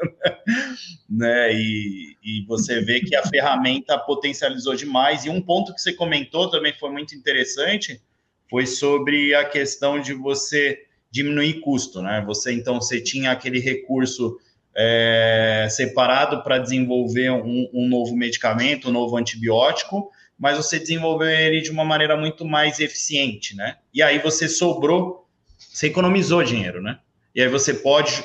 [1.07, 1.53] né?
[1.53, 5.25] E, e você vê que a ferramenta potencializou demais.
[5.25, 8.01] E um ponto que você comentou também foi muito interessante,
[8.49, 10.79] foi sobre a questão de você
[11.11, 12.23] diminuir custo, né?
[12.25, 14.39] Você então você tinha aquele recurso
[14.75, 20.09] é, separado para desenvolver um, um novo medicamento, um novo antibiótico
[20.41, 23.77] mas você desenvolveu ele de uma maneira muito mais eficiente, né?
[23.93, 26.97] E aí você sobrou, você economizou dinheiro, né?
[27.35, 28.23] E aí você pode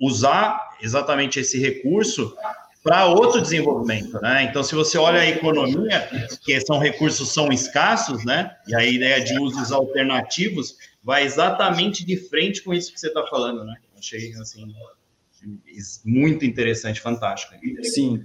[0.00, 2.36] usar exatamente esse recurso
[2.84, 4.44] para outro desenvolvimento, né?
[4.44, 6.08] Então, se você olha a economia,
[6.40, 8.56] que são recursos são escassos, né?
[8.68, 13.26] E a ideia de usos alternativos vai exatamente de frente com isso que você está
[13.26, 13.74] falando, né?
[13.98, 14.72] Achei assim
[16.04, 17.54] muito interessante, fantástico.
[17.82, 18.22] Sim.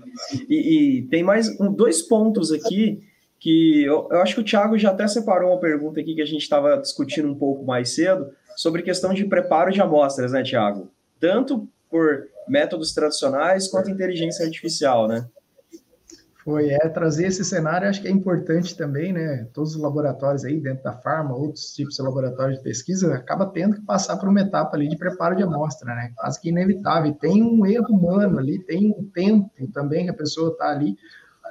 [0.48, 3.02] E, e tem mais um, dois pontos aqui
[3.40, 6.26] que eu, eu, acho que o Thiago já até separou uma pergunta aqui que a
[6.26, 10.90] gente estava discutindo um pouco mais cedo sobre questão de preparo de amostras, né, Thiago?
[11.20, 15.28] Tanto por métodos tradicionais quanto inteligência artificial, né?
[16.46, 19.48] Foi, é, trazer esse cenário acho que é importante também, né?
[19.52, 23.78] Todos os laboratórios aí dentro da farma, outros tipos de laboratórios de pesquisa, acaba tendo
[23.78, 26.14] que passar por uma etapa ali de preparo de amostra, né?
[26.16, 27.12] Quase que inevitável.
[27.16, 30.96] Tem um erro humano ali, tem um tempo também que a pessoa está ali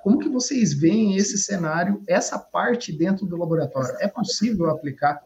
[0.04, 3.96] como que vocês veem esse cenário, essa parte dentro do laboratório?
[4.00, 5.18] É possível aplicar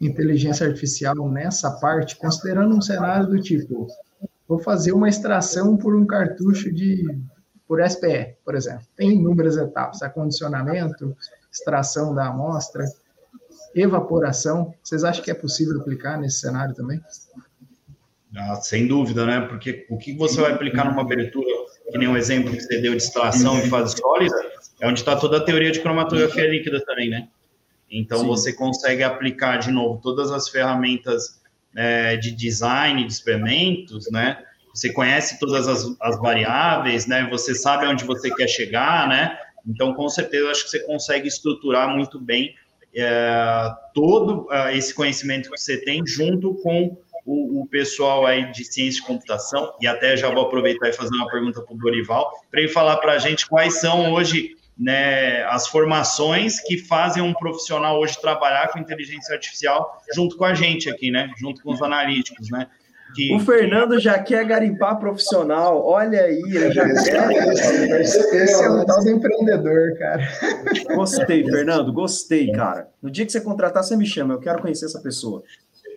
[0.00, 3.88] inteligência artificial nessa parte, considerando um cenário do tipo,
[4.46, 7.04] vou fazer uma extração por um cartucho de
[7.66, 8.86] por SPE, por exemplo.
[8.94, 11.16] Tem inúmeras etapas, acondicionamento,
[11.50, 12.84] extração da amostra,
[13.74, 14.72] evaporação.
[14.84, 17.00] Vocês acham que é possível aplicar nesse cenário também?
[18.36, 19.40] Ah, sem dúvida, né?
[19.48, 21.51] Porque o que você vai aplicar numa abertura
[21.92, 24.34] que nem um exemplo que você deu de instalação em fase sólida,
[24.80, 27.28] é onde está toda a teoria de cromatografia líquida também, né?
[27.90, 28.26] Então, Sim.
[28.26, 31.42] você consegue aplicar, de novo, todas as ferramentas
[31.76, 34.42] é, de design de experimentos, né?
[34.74, 37.28] Você conhece todas as, as variáveis, né?
[37.30, 39.38] Você sabe onde você quer chegar, né?
[39.66, 42.54] Então, com certeza, acho que você consegue estruturar muito bem
[42.94, 48.64] é, todo é, esse conhecimento que você tem junto com o, o, pessoal aí de
[48.64, 52.32] ciência de computação, e até já vou aproveitar e fazer uma pergunta para o Dorival,
[52.50, 57.32] para ele falar para a gente quais são hoje né, as formações que fazem um
[57.32, 61.82] profissional hoje trabalhar com inteligência artificial junto com a gente aqui, né, junto com os
[61.82, 62.66] analíticos, né,
[63.14, 68.00] que, o Fernando já quer garimpar profissional, olha aí, ele já quer.
[68.00, 70.26] Esse é o tal do empreendedor, cara.
[70.94, 72.88] Gostei, Fernando, gostei, cara.
[73.02, 75.42] No dia que você contratar, você me chama, eu quero conhecer essa pessoa.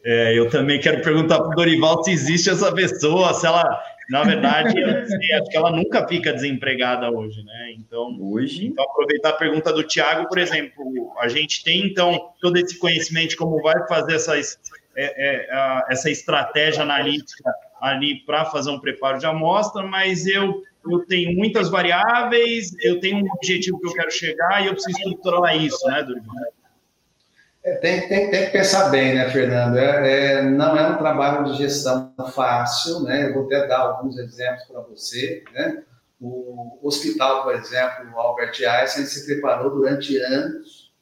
[0.06, 3.64] É, eu também quero perguntar para o Dorival se existe essa pessoa, se ela,
[4.08, 4.74] na verdade,
[5.08, 7.74] sei, acho que ela nunca fica desempregada hoje, né?
[7.76, 12.56] Então, hoje, então aproveitar a pergunta do Tiago, por exemplo, a gente tem então todo
[12.58, 14.60] esse conhecimento de como vai fazer essas
[14.96, 17.52] é, é, essa estratégia analítica
[17.82, 23.18] ali para fazer um preparo de amostra, mas eu, eu tenho muitas variáveis, eu tenho
[23.18, 26.36] um objetivo que eu quero chegar e eu preciso estruturar isso, né, Dorival?
[27.66, 29.76] É, tem, tem, tem que pensar bem, né, Fernando?
[29.76, 33.28] É, é, não é um trabalho de gestão fácil, né?
[33.28, 35.84] Eu vou até dar alguns exemplos para você, né?
[36.22, 40.94] O hospital, por exemplo, o Albert Einstein, se preparou durante anos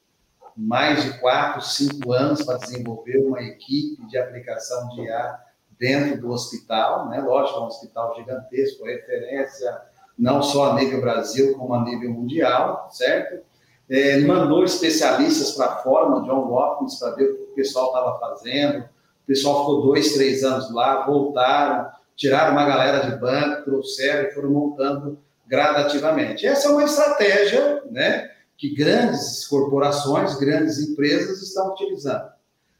[0.55, 5.39] mais de quatro, cinco anos para desenvolver uma equipe de aplicação de IA
[5.77, 7.19] dentro do hospital, né?
[7.19, 9.81] Lógico, é um hospital gigantesco, referência
[10.17, 13.43] não só a nível Brasil, como a nível mundial, certo?
[13.89, 18.19] É, mandou especialistas para fora, no John Hopkins, para ver o que o pessoal estava
[18.19, 18.79] fazendo.
[18.79, 24.31] O pessoal ficou dois, três anos lá, voltaram, tiraram uma galera de banco, trouxeram e
[24.33, 26.47] foram montando gradativamente.
[26.47, 28.31] Essa é uma estratégia, né?
[28.57, 32.31] que grandes corporações, grandes empresas estão utilizando.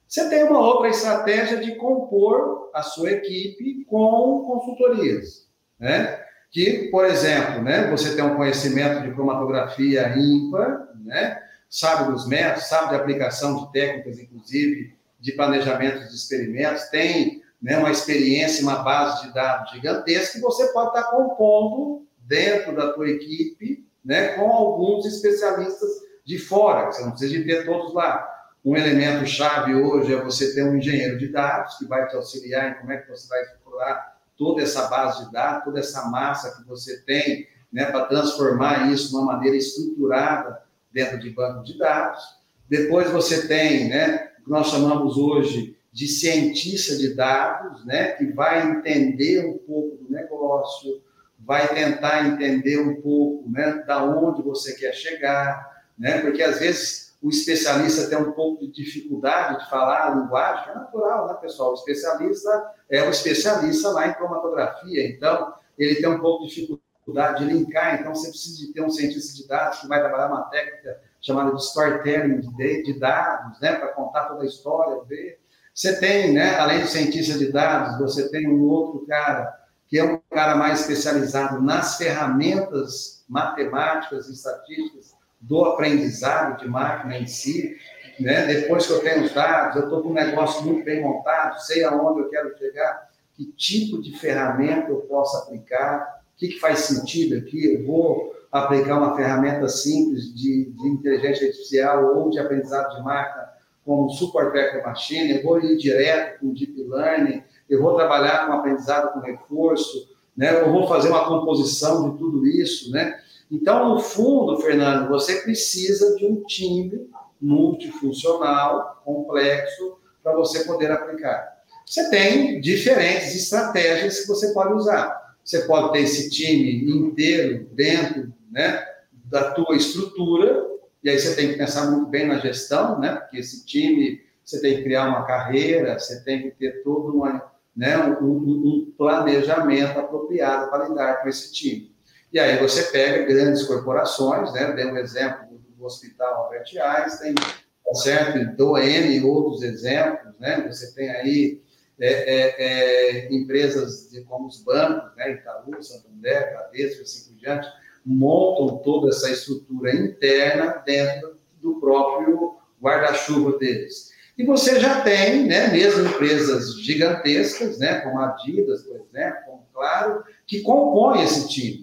[0.07, 5.47] Você tem uma outra estratégia de compor a sua equipe com consultorias,
[5.79, 6.23] né?
[6.53, 11.41] Que, por exemplo, né, você tem um conhecimento de cromatografia ímpar, né?
[11.67, 17.77] Sabe dos métodos, sabe de aplicação de técnicas, inclusive de planejamento de experimentos, tem né,
[17.79, 23.09] uma experiência, uma base de dados gigantesca que você pode estar compondo dentro da tua
[23.09, 25.89] equipe né, com alguns especialistas
[26.25, 28.29] de fora, você não precisa de ter todos lá.
[28.63, 32.71] Um elemento chave hoje é você ter um engenheiro de dados que vai te auxiliar
[32.71, 34.12] em como é que você vai explorar
[34.43, 39.09] toda essa base de dados, toda essa massa que você tem, né, para transformar isso
[39.09, 42.21] de uma maneira estruturada dentro de banco de dados.
[42.69, 48.25] Depois você tem, né, o que nós chamamos hoje de cientista de dados, né, que
[48.33, 51.01] vai entender um pouco do negócio,
[51.39, 57.02] vai tentar entender um pouco, né, da onde você quer chegar, né, porque às vezes
[57.23, 61.71] o especialista tem um pouco de dificuldade de falar a linguagem, é natural, né, pessoal?
[61.71, 67.45] O especialista é o especialista lá em cromatografia, então ele tem um pouco de dificuldade
[67.45, 70.43] de linkar, então você precisa de ter um cientista de dados que vai trabalhar uma
[70.49, 75.39] técnica chamada de storytelling de, de dados, né, para contar toda a história, ver.
[75.73, 80.03] Você tem, né, além do cientista de dados, você tem um outro cara que é
[80.03, 87.75] um cara mais especializado nas ferramentas matemáticas e estatísticas do aprendizado de máquina em si.
[88.19, 88.45] Né?
[88.45, 91.83] Depois que eu tenho os dados, eu estou com um negócio muito bem montado, sei
[91.83, 96.79] aonde eu quero chegar, que tipo de ferramenta eu posso aplicar, o que, que faz
[96.79, 102.95] sentido aqui, eu vou aplicar uma ferramenta simples de, de inteligência artificial ou de aprendizado
[102.95, 103.49] de máquina,
[103.83, 108.53] como Super Vector Machine, eu vou ir direto com Deep Learning, eu vou trabalhar com
[108.53, 110.61] aprendizado com reforço, né?
[110.61, 112.91] eu vou fazer uma composição de tudo isso.
[112.91, 113.19] Né?
[113.53, 117.07] Então, no fundo, Fernando, você precisa de um time
[117.39, 121.53] multifuncional, complexo, para você poder aplicar.
[121.85, 125.35] Você tem diferentes estratégias que você pode usar.
[125.45, 128.83] Você pode ter esse time inteiro dentro né,
[129.25, 130.65] da tua estrutura,
[131.03, 133.17] e aí você tem que pensar muito bem na gestão, né?
[133.17, 137.51] Porque esse time, você tem que criar uma carreira, você tem que ter todo uma,
[137.75, 141.92] né, um, um, planejamento apropriado para lidar com esse time.
[142.33, 147.93] E aí você pega grandes corporações, né, dei um exemplo do Hospital Albert Einstein, tá
[147.93, 148.57] certo?
[148.57, 151.61] Dou N outros exemplos, né, você tem aí
[151.99, 157.67] é, é, é, empresas de, como os bancos, né, Itaú, Santander, Bradesco, assim por diante,
[158.03, 164.11] montam toda essa estrutura interna dentro do próprio guarda-chuva deles.
[164.35, 169.63] E você já tem, né, mesmo empresas gigantescas, né, como a Adidas, por exemplo, como
[169.73, 171.82] Claro, que compõem esse time.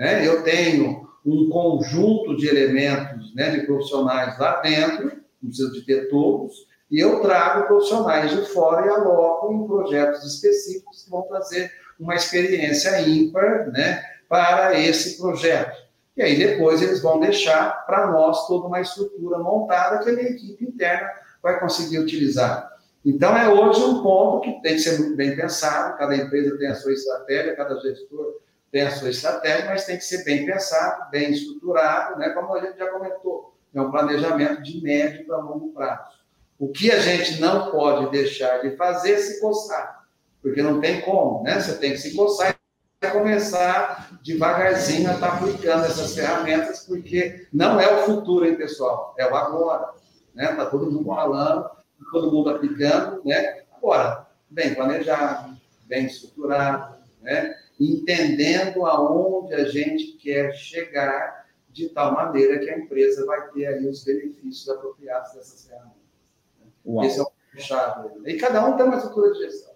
[0.00, 0.26] Né?
[0.26, 6.08] Eu tenho um conjunto de elementos né, de profissionais lá dentro, não preciso de ter
[6.08, 11.70] todos, e eu trago profissionais de fora e aloco em projetos específicos que vão trazer
[12.00, 15.76] uma experiência ímpar né, para esse projeto.
[16.16, 20.30] E aí depois eles vão deixar para nós toda uma estrutura montada que a minha
[20.30, 21.10] equipe interna
[21.42, 22.70] vai conseguir utilizar.
[23.04, 26.68] Então é hoje um ponto que tem que ser muito bem pensado, cada empresa tem
[26.68, 28.40] a sua estratégia, cada gestor
[28.70, 32.60] tem a sua estratégia, mas tem que ser bem pensado, bem estruturado, né, como a
[32.60, 36.20] gente já comentou, é um planejamento de médio para longo prazo.
[36.58, 40.04] O que a gente não pode deixar de fazer é se coçar,
[40.42, 41.58] porque não tem como, né?
[41.58, 42.54] Você tem que se coçar
[43.08, 49.14] começar devagarzinho a estar aplicando essas ferramentas, porque não é o futuro, hein, pessoal?
[49.18, 49.90] É o agora.
[50.34, 50.50] Né?
[50.50, 53.62] Está todo mundo falando, tá todo mundo aplicando, né?
[53.76, 55.56] Agora, bem planejado,
[55.86, 57.56] bem estruturado, né?
[57.80, 63.86] Entendendo aonde a gente quer chegar, de tal maneira que a empresa vai ter aí
[63.86, 65.96] os benefícios apropriados dessas ferramentas.
[66.84, 67.06] Né?
[67.06, 68.08] Esse é o chave.
[68.26, 69.74] E cada um tem uma estrutura de gestão.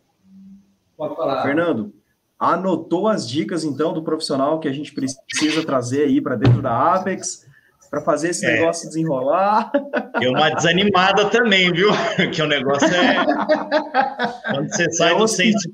[0.97, 1.43] Pode falar.
[1.43, 1.93] Fernando,
[2.39, 6.95] Anotou as dicas, então, do profissional que a gente precisa trazer aí para dentro da
[6.95, 7.47] Apex,
[7.89, 8.55] para fazer esse é.
[8.55, 9.71] negócio desenrolar.
[10.19, 11.89] Deu uma desanimada também, viu?
[12.35, 13.25] Que o negócio é.
[14.51, 15.71] Quando você sai é do senso.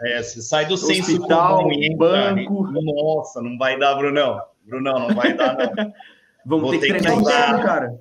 [0.00, 2.70] É, você sai do senso comum e banco.
[2.70, 4.40] Nossa, não vai dar, Brunão.
[4.64, 5.92] Brunão, não vai dar, não.
[6.46, 7.62] Vamos Vou ter, que treinar usar...
[7.62, 7.98] cara.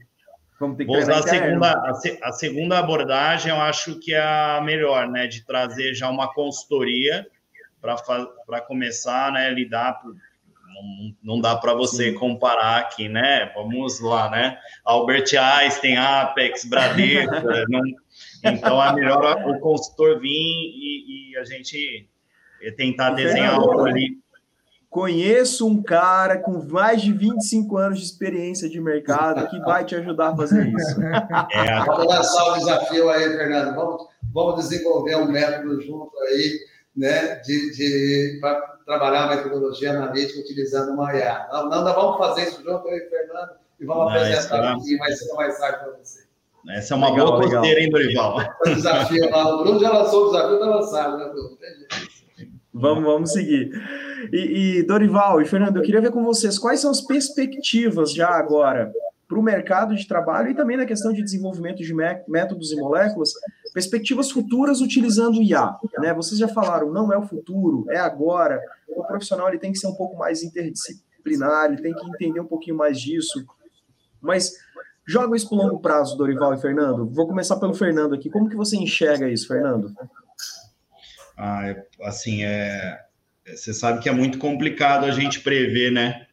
[0.60, 1.92] Vamos ter que Vou usar a segunda, a,
[2.24, 5.28] a, segunda abordagem, eu acho que é a melhor, né?
[5.28, 7.28] De trazer já uma consultoria
[7.82, 10.00] para começar né, lidar.
[10.04, 12.16] Não, não dá para você Sim.
[12.16, 13.52] comparar aqui, né?
[13.56, 14.58] Vamos lá, né?
[14.86, 17.34] Albert Einstein, Apex, Bradesco.
[17.70, 17.82] não,
[18.54, 22.08] então é melhor o consultor vir e, e a gente
[22.76, 24.18] tentar desenhar algo ali.
[24.90, 29.96] Conheço um cara com mais de 25 anos de experiência de mercado que vai te
[29.96, 31.02] ajudar a fazer isso.
[31.52, 31.86] É.
[31.86, 33.76] Vamos lançar o desafio aí, Fernando.
[33.76, 36.60] Vamos, vamos desenvolver um método junto aí
[36.96, 41.48] né, de, de para trabalhar a metodologia analítica utilizando uma IA.
[41.52, 45.34] Não, não, vamos fazer isso junto aí, Fernando, e vamos não, apresentar um pouquinho mais,
[45.36, 46.27] mais tarde para você.
[46.70, 48.38] Essa é uma legal, boa costeira, hein, Dorival?
[48.66, 51.58] O desafio lá, o Bruno já lançou o desafio, está lançado, né, Bruno?
[52.74, 53.72] Vamos, vamos seguir.
[54.32, 58.30] E, e, Dorival e Fernando, eu queria ver com vocês quais são as perspectivas já
[58.30, 58.92] agora
[59.28, 63.34] para o mercado de trabalho e também na questão de desenvolvimento de métodos e moléculas,
[63.74, 65.76] perspectivas futuras utilizando IA.
[66.00, 66.14] Né?
[66.14, 68.62] Vocês já falaram, não é o futuro, é agora.
[68.88, 72.48] O profissional ele tem que ser um pouco mais interdisciplinar, ele tem que entender um
[72.48, 73.46] pouquinho mais disso.
[74.22, 74.54] Mas
[75.08, 77.10] joga isso para o longo prazo, Dorival e Fernando.
[77.10, 78.30] Vou começar pelo Fernando aqui.
[78.30, 79.94] Como que você enxerga isso, Fernando?
[81.38, 83.00] Ah, é, assim, é,
[83.46, 86.26] você sabe que é muito complicado a gente prever, né,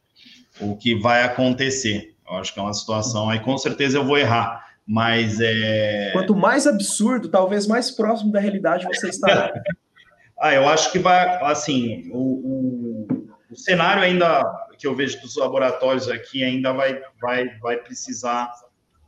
[0.60, 2.14] o que vai acontecer.
[2.26, 6.10] Eu acho que é uma situação aí, com certeza eu vou errar, mas é.
[6.12, 9.52] Quanto mais absurdo, talvez mais próximo da realidade você está.
[10.40, 14.42] ah, eu acho que vai, assim, o, o, o, cenário ainda
[14.78, 18.50] que eu vejo dos laboratórios aqui ainda vai, vai, vai precisar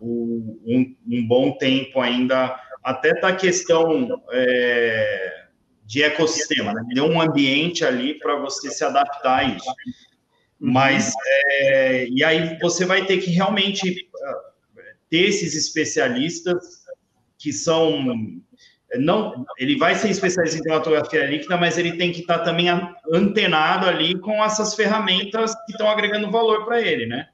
[0.00, 4.22] o, um, um, bom tempo ainda, até tá a questão.
[4.32, 5.46] É,
[5.86, 6.82] de ecossistema, né?
[6.92, 9.68] Deu um ambiente ali para você se adaptar a isso.
[10.60, 10.72] Uhum.
[10.72, 11.12] Mas,
[11.48, 14.40] é, e aí você vai ter que realmente ah,
[15.08, 16.84] ter esses especialistas
[17.38, 18.04] que são.
[18.98, 22.68] Não, ele vai ser especialista em cromatografia líquida, mas ele tem que estar também
[23.12, 27.28] antenado ali com essas ferramentas que estão agregando valor para ele, né?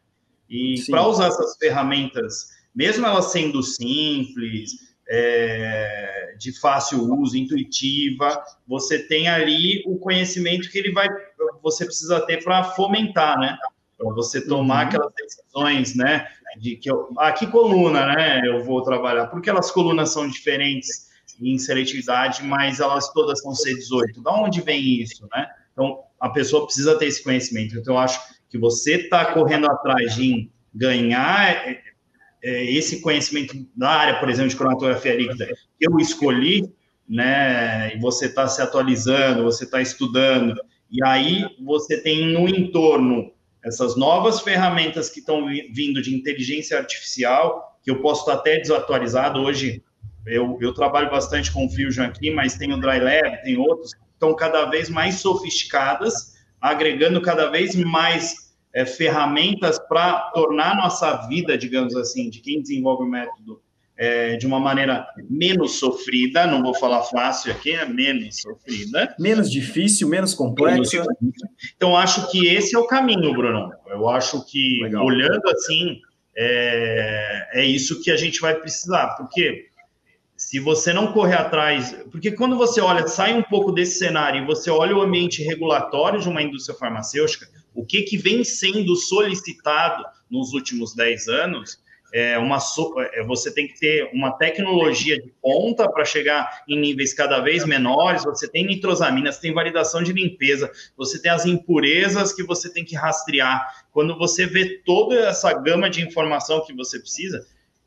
[0.53, 4.73] E para usar essas ferramentas, mesmo elas sendo simples,
[5.09, 11.09] é, de fácil uso, intuitiva, você tem ali o conhecimento que ele vai,
[11.63, 13.57] você precisa ter para fomentar, né?
[13.97, 14.89] Para você tomar uhum.
[14.89, 16.29] aquelas decisões, né?
[16.59, 18.43] De que eu, ah, que coluna, né?
[18.45, 24.23] Eu vou trabalhar, porque elas colunas são diferentes em seletividade, mas elas todas são C18.
[24.23, 25.47] Da onde vem isso, né?
[25.73, 27.79] Então, a pessoa precisa ter esse conhecimento.
[27.79, 28.21] Então, eu acho
[28.53, 31.81] que você está correndo atrás de ganhar é,
[32.45, 36.71] é, esse conhecimento da área, por exemplo, de cromatografia líquida, que eu escolhi,
[37.09, 40.55] né, e você está se atualizando, você está estudando,
[40.91, 43.33] e aí você tem no entorno
[43.65, 49.41] essas novas ferramentas que estão vindo de inteligência artificial, que eu posso estar até desatualizado
[49.41, 49.83] hoje.
[50.27, 53.93] Eu, eu trabalho bastante com o Fusion aqui, mas tem o Dry Lab, tem outros,
[54.13, 56.32] estão cada vez mais sofisticadas,
[56.63, 63.03] agregando cada vez mais é, ferramentas para tornar nossa vida, digamos assim, de quem desenvolve
[63.03, 63.61] o método
[63.97, 69.15] é, de uma maneira menos sofrida, não vou falar fácil aqui, é menos sofrida.
[69.19, 71.05] Menos difícil, menos complexa.
[71.77, 73.73] Então, acho que esse é o caminho, Bruno.
[73.89, 75.05] Eu acho que, Legal.
[75.05, 76.01] olhando assim,
[76.37, 79.67] é, é isso que a gente vai precisar, porque
[80.53, 84.47] se você não correr atrás, porque quando você olha, sai um pouco desse cenário e
[84.47, 90.05] você olha o ambiente regulatório de uma indústria farmacêutica, o que, que vem sendo solicitado
[90.31, 91.83] nos últimos 10 anos,
[92.13, 92.59] é uma,
[93.15, 97.65] é, você tem que ter uma tecnologia de ponta para chegar em níveis cada vez
[97.65, 98.23] menores.
[98.25, 102.95] Você tem nitrosaminas, tem validação de limpeza, você tem as impurezas que você tem que
[102.95, 103.87] rastrear.
[103.91, 107.43] Quando você vê toda essa gama de informação que você precisa,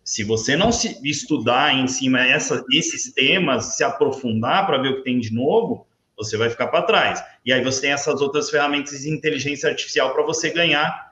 [0.05, 4.95] se você não se estudar em cima essa, esses temas, se aprofundar para ver o
[4.97, 7.23] que tem de novo, você vai ficar para trás.
[7.43, 11.05] E aí você tem essas outras ferramentas de inteligência artificial para você ganhar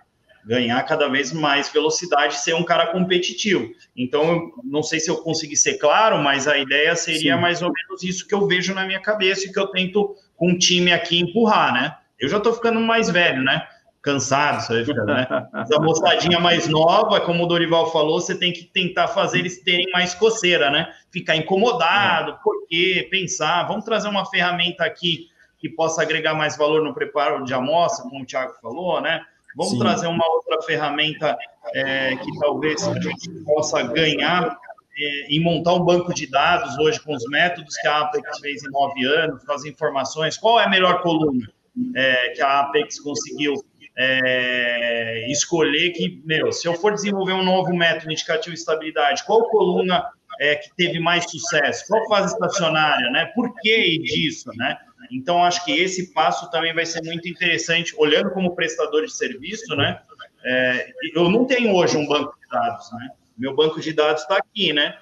[0.45, 3.71] ganhar cada vez mais velocidade, ser um cara competitivo.
[3.95, 7.41] Então, não sei se eu consegui ser claro, mas a ideia seria Sim.
[7.41, 10.49] mais ou menos isso que eu vejo na minha cabeça e que eu tento com
[10.49, 11.95] um time aqui empurrar, né?
[12.19, 13.65] Eu já estou ficando mais velho, né?
[14.03, 15.25] Cansado, você fica, né?
[15.55, 19.89] Essa moçadinha mais nova, como o Dorival falou, você tem que tentar fazer eles terem
[19.93, 20.93] mais coceira, né?
[21.09, 22.35] Ficar incomodado, é.
[22.43, 23.07] por quê?
[23.09, 28.03] Pensar, vamos trazer uma ferramenta aqui que possa agregar mais valor no preparo de amostra,
[28.03, 29.21] como o Thiago falou, né?
[29.55, 29.79] Vamos Sim.
[29.79, 31.37] trazer uma outra ferramenta
[31.73, 34.57] é, que talvez a gente possa ganhar
[34.97, 38.63] é, em montar um banco de dados hoje com os métodos que a Apex fez
[38.65, 40.37] em nove anos, com as informações.
[40.37, 41.47] Qual é a melhor coluna
[41.95, 43.63] é, que a Apex conseguiu
[43.95, 49.47] é, escolher que, meu, se eu for desenvolver um novo método indicativo de estabilidade, qual
[49.49, 50.03] coluna
[50.39, 51.85] é, que teve mais sucesso?
[51.87, 53.27] Qual fase estacionária, né?
[53.35, 54.77] Por que disso, né?
[55.11, 59.75] Então, acho que esse passo também vai ser muito interessante, olhando como prestador de serviço,
[59.75, 60.01] né?
[60.45, 63.09] É, eu não tenho hoje um banco de dados, né?
[63.37, 64.97] Meu banco de dados está aqui, né?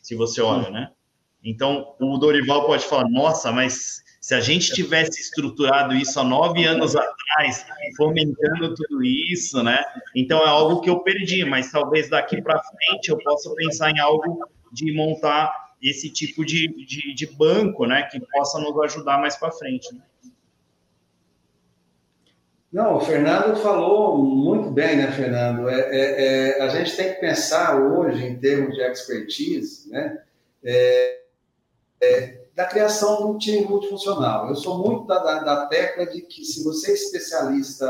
[0.00, 0.90] Se você olha, né?
[1.44, 6.64] Então, o Dorival pode falar, nossa, mas se a gente tivesse estruturado isso há nove
[6.64, 7.66] anos atrás,
[7.96, 9.84] fomentando tudo isso, né?
[10.14, 13.98] Então é algo que eu perdi, mas talvez daqui para frente eu possa pensar em
[13.98, 15.52] algo de montar
[15.82, 19.92] esse tipo de, de, de banco, né, que possa nos ajudar mais para frente.
[19.92, 20.00] Né?
[22.72, 25.68] Não, o Fernando falou muito bem, né, Fernando?
[25.68, 30.22] É, é, é, a gente tem que pensar hoje em termos de expertise, né,
[30.62, 31.22] é,
[32.00, 34.48] é, da criação de um time multifuncional.
[34.48, 37.86] Eu sou muito da, da, da, tecla de que se você é especialista,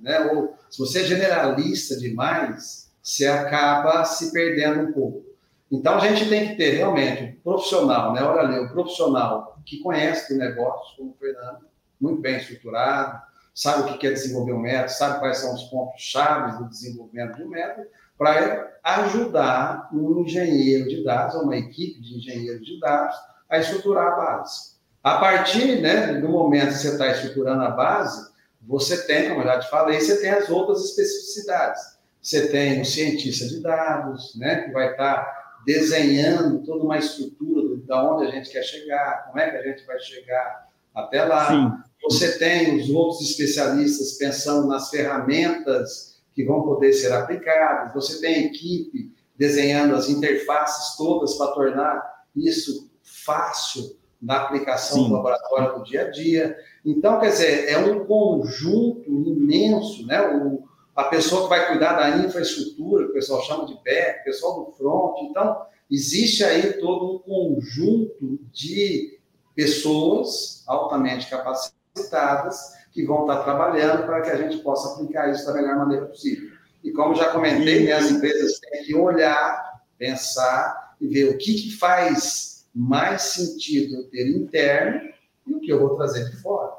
[0.00, 5.24] né, ou se você é generalista demais, você acaba se perdendo um pouco.
[5.70, 8.22] Então, a gente tem que ter realmente um profissional, né?
[8.22, 11.64] Olha ali, um profissional que conhece o negócio, como o Fernando,
[11.98, 13.22] muito bem estruturado,
[13.54, 17.36] sabe o que é desenvolver um método, sabe quais são os pontos chaves do desenvolvimento
[17.36, 17.86] de um método,
[18.18, 23.16] para ajudar um engenheiro de dados, uma equipe de engenheiros de dados,
[23.52, 24.72] a estruturar a base.
[25.04, 28.32] A partir né, do momento que você está estruturando a base,
[28.62, 31.82] você tem, como eu já te falei, você tem as outras especificidades.
[32.20, 37.76] Você tem o cientista de dados, né, que vai estar tá desenhando toda uma estrutura
[37.76, 41.48] de onde a gente quer chegar, como é que a gente vai chegar até lá.
[41.48, 41.72] Sim.
[42.04, 47.92] Você tem os outros especialistas pensando nas ferramentas que vão poder ser aplicadas.
[47.92, 52.91] Você tem a equipe desenhando as interfaces todas para tornar isso
[53.24, 55.08] fácil na aplicação Sim.
[55.08, 56.56] do laboratório do dia a dia.
[56.84, 60.20] Então, quer dizer, é um conjunto imenso, né?
[60.36, 60.62] O,
[60.94, 64.64] a pessoa que vai cuidar da infraestrutura, que o pessoal chama de back, o pessoal
[64.64, 65.22] do front.
[65.22, 69.18] Então, existe aí todo um conjunto de
[69.54, 75.54] pessoas altamente capacitadas que vão estar trabalhando para que a gente possa aplicar isso da
[75.54, 76.50] melhor maneira possível.
[76.84, 81.54] E como já comentei, né, as empresas têm que olhar, pensar e ver o que,
[81.54, 85.10] que faz mais sentido ter interno
[85.46, 86.72] e o que eu vou trazer de fora.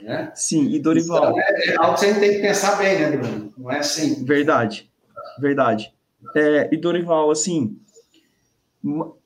[0.00, 0.32] Né?
[0.34, 1.30] Sim, e Dorival.
[1.30, 3.52] Então, é, é algo que você tem que pensar bem, né, Bruno?
[3.56, 4.24] Não é assim.
[4.24, 4.90] Verdade,
[5.38, 5.92] verdade.
[6.34, 7.78] É, e Dorival, assim,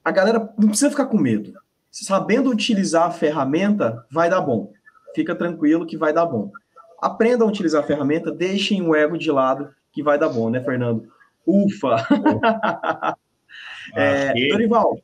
[0.05, 1.55] a galera não precisa ficar com medo.
[1.91, 4.73] Sabendo utilizar a ferramenta, vai dar bom.
[5.15, 6.51] Fica tranquilo que vai dar bom.
[7.01, 10.61] Aprenda a utilizar a ferramenta, deixem o ego de lado, que vai dar bom, né,
[10.62, 11.07] Fernando?
[11.47, 11.97] Ufa!
[13.95, 14.99] é, Dorival,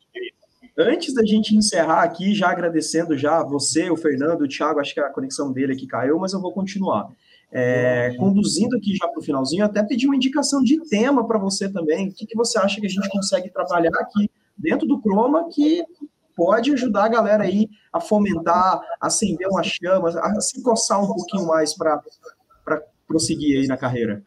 [0.79, 5.01] Antes da gente encerrar aqui, já agradecendo já você, o Fernando, o Thiago, acho que
[5.01, 7.09] a conexão dele aqui caiu, mas eu vou continuar.
[7.53, 11.69] É, conduzindo aqui já para o finalzinho, até pedir uma indicação de tema para você
[11.69, 12.09] também.
[12.09, 15.83] O que, que você acha que a gente consegue trabalhar aqui dentro do Chroma que
[16.37, 21.47] pode ajudar a galera aí a fomentar, acender uma chama, a se coçar um pouquinho
[21.47, 22.01] mais para
[23.07, 24.23] prosseguir aí na carreira?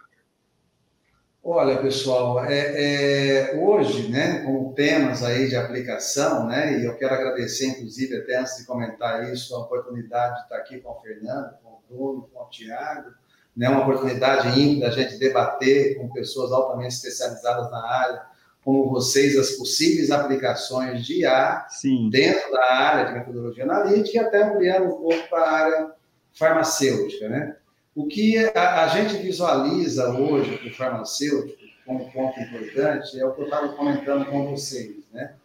[1.45, 7.13] Olha, pessoal, é, é, hoje, né, com temas aí de aplicação, né, e eu quero
[7.15, 11.53] agradecer, inclusive, até antes de comentar isso, a oportunidade de estar aqui com o Fernando,
[11.61, 13.09] com o Bruno, com o Tiago,
[13.57, 18.21] né, uma oportunidade ímpar da gente debater com pessoas altamente especializadas na área,
[18.63, 22.09] como vocês, as possíveis aplicações de IA Sim.
[22.09, 25.91] dentro da área de metodologia analítica e até ampliando um pouco para a área
[26.31, 27.57] farmacêutica, né?
[27.95, 33.33] O que a, a gente visualiza hoje para o farmacêutico como ponto importante é o
[33.33, 35.35] que eu estava comentando com vocês, né?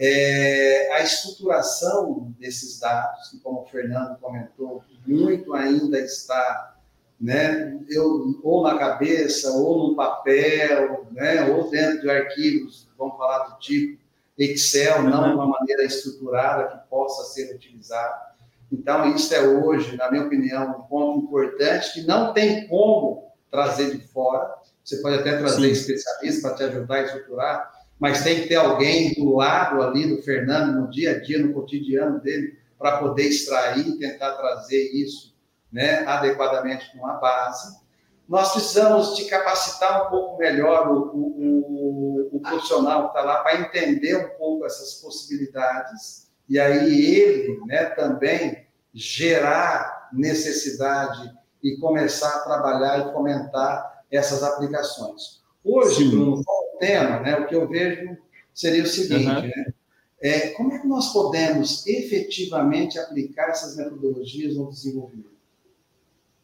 [0.00, 6.72] É a estruturação desses dados, que como o Fernando comentou, muito ainda está
[7.20, 13.44] né, eu, ou na cabeça, ou no papel, né, ou dentro de arquivos, vamos falar
[13.44, 14.02] do tipo
[14.36, 18.31] Excel, não de uma maneira estruturada que possa ser utilizada.
[18.72, 23.94] Então, isso é hoje, na minha opinião, um ponto importante que não tem como trazer
[23.94, 24.50] de fora.
[24.82, 25.72] Você pode até trazer Sim.
[25.72, 30.22] especialistas para te ajudar a estruturar, mas tem que ter alguém do lado ali do
[30.22, 35.36] Fernando, no dia a dia, no cotidiano dele, para poder extrair e tentar trazer isso
[35.70, 37.80] né, adequadamente com a base.
[38.26, 43.42] Nós precisamos de capacitar um pouco melhor o, o, o, o profissional que está lá
[43.42, 52.28] para entender um pouco essas possibilidades e aí ele né, também gerar necessidade e começar
[52.28, 55.40] a trabalhar e fomentar essas aplicações.
[55.64, 58.18] Hoje, Bruno, o tema, né, o que eu vejo
[58.52, 59.40] seria o seguinte, uhum.
[59.40, 59.72] né,
[60.20, 65.32] é, como é que nós podemos efetivamente aplicar essas metodologias no desenvolvimento?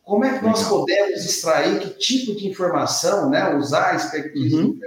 [0.03, 4.81] Como é que nós podemos extrair que tipo de informação, né, usar a expertise uhum.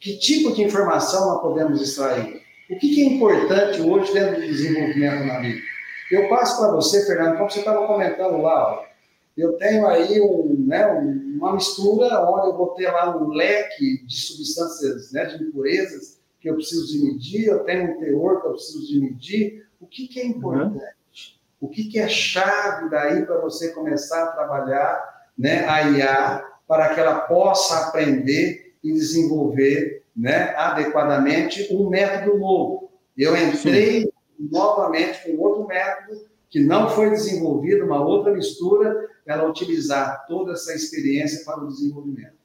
[0.00, 2.47] que tipo de informação nós podemos extrair?
[2.70, 5.66] O que, que é importante hoje dentro do desenvolvimento analítico?
[6.10, 8.84] Eu passo para você, Fernando, como você estava comentando lá, ó,
[9.36, 15.12] eu tenho aí um, né, uma mistura onde eu botei lá um leque de substâncias,
[15.12, 18.86] né, de impurezas que eu preciso de medir, eu tenho um teor que eu preciso
[18.86, 19.66] de medir.
[19.80, 20.82] O que, que é importante?
[21.60, 21.68] Uhum.
[21.68, 26.94] O que, que é chave daí para você começar a trabalhar né, a IA para
[26.94, 32.90] que ela possa aprender e desenvolver né, adequadamente um método novo?
[33.16, 34.10] Eu entrei Sim.
[34.38, 40.74] novamente com outro método que não foi desenvolvido, uma outra mistura, ela utilizar toda essa
[40.74, 42.38] experiência para o desenvolvimento.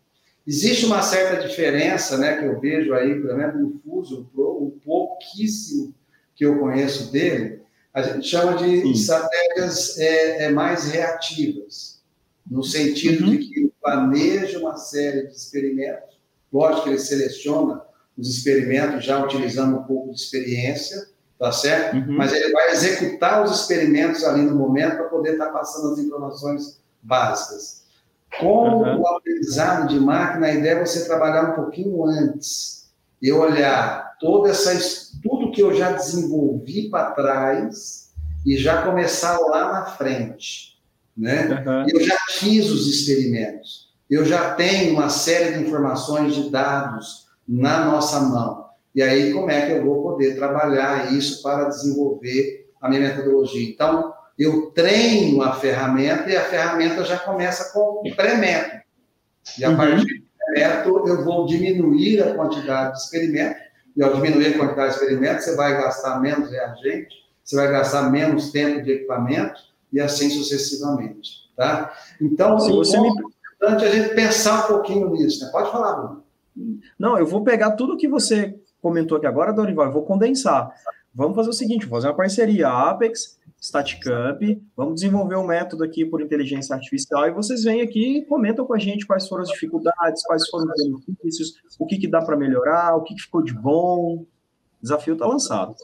[0.45, 5.93] Existe uma certa diferença, né, que eu vejo aí, por exemplo, no Fuso, o pouquíssimo
[6.35, 7.61] que eu conheço dele,
[7.93, 8.91] a gente chama de Sim.
[8.91, 12.01] estratégias é, é, mais reativas,
[12.49, 13.31] no sentido uhum.
[13.31, 16.12] de que planeja uma série de experimentos,
[16.53, 17.81] lógico que ele seleciona
[18.17, 21.07] os experimentos já utilizando um pouco de experiência,
[21.39, 21.95] tá certo?
[21.97, 22.17] Uhum.
[22.17, 25.99] Mas ele vai executar os experimentos ali no momento para poder estar tá passando as
[25.99, 27.84] informações básicas.
[28.39, 29.01] Com uhum.
[29.01, 34.49] o aprendizado de máquina, a ideia é você trabalhar um pouquinho antes e olhar toda
[34.49, 34.73] essa
[35.21, 38.11] tudo que eu já desenvolvi para trás
[38.45, 40.77] e já começar lá na frente,
[41.15, 41.63] né?
[41.65, 41.85] Uhum.
[41.89, 43.82] Eu já fiz os experimentos,
[44.14, 48.68] eu já tenho uma série de informações de dados na nossa mão.
[48.94, 53.69] E aí como é que eu vou poder trabalhar isso para desenvolver a minha metodologia?
[53.69, 58.81] Então eu treino a ferramenta e a ferramenta já começa com um pré-método.
[59.57, 59.77] E a uhum.
[59.77, 63.61] partir do pré-método eu vou diminuir a quantidade de experimentos
[63.95, 68.10] e ao diminuir a quantidade de experimentos, você vai gastar menos reagente, você vai gastar
[68.10, 69.60] menos tempo de equipamento
[69.91, 71.94] e assim sucessivamente, tá?
[72.19, 73.11] Então, se você me...
[73.64, 75.52] importante a gente pensar um pouquinho nisso, né?
[75.52, 76.23] Pode falar, Bruno.
[76.99, 80.69] Não, eu vou pegar tudo que você comentou aqui agora, Dorival, eu vou condensar.
[81.15, 84.41] Vamos fazer o seguinte, vou fazer uma parceria, Apex, Staticamp,
[84.76, 88.73] vamos desenvolver um método aqui por inteligência artificial e vocês vêm aqui e comentam com
[88.73, 92.35] a gente quais foram as dificuldades, quais foram os benefícios, o que, que dá para
[92.35, 94.26] melhorar, o que, que ficou de bom.
[94.26, 94.27] O
[94.81, 95.76] desafio está lançado.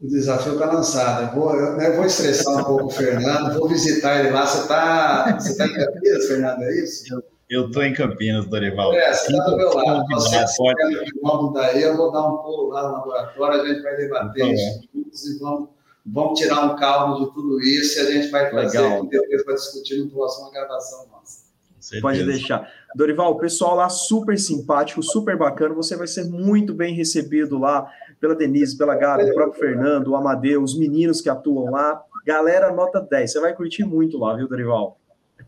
[0.00, 1.24] O desafio está lançado.
[1.24, 4.46] Eu vou, eu, eu vou estressar um pouco o Fernando, vou visitar ele lá.
[4.46, 7.22] Você está você tá em Campinas, Fernando, é isso?
[7.50, 8.92] Eu estou em Campinas, Dorival.
[8.92, 10.04] É, você está do meu lado.
[10.08, 11.54] Você pode...
[11.54, 14.88] daí, eu vou dar um pulo lá no laboratório, a gente vai debater tá isso
[14.94, 15.68] juntos e vamos
[16.10, 19.06] vamos tirar um caldo de tudo isso e a gente vai trazer Legal.
[19.06, 21.48] depois para discutir no próximo gravação nossa.
[22.00, 22.68] Pode deixar.
[22.94, 25.74] Dorival, o pessoal lá super simpático, super bacana.
[25.74, 30.16] Você vai ser muito bem recebido lá pela Denise, pela Gabi, o próprio Fernando, o
[30.16, 32.02] Amadeu, os meninos que atuam lá.
[32.26, 33.32] Galera, nota 10.
[33.32, 34.98] Você vai curtir muito lá, viu, Dorival?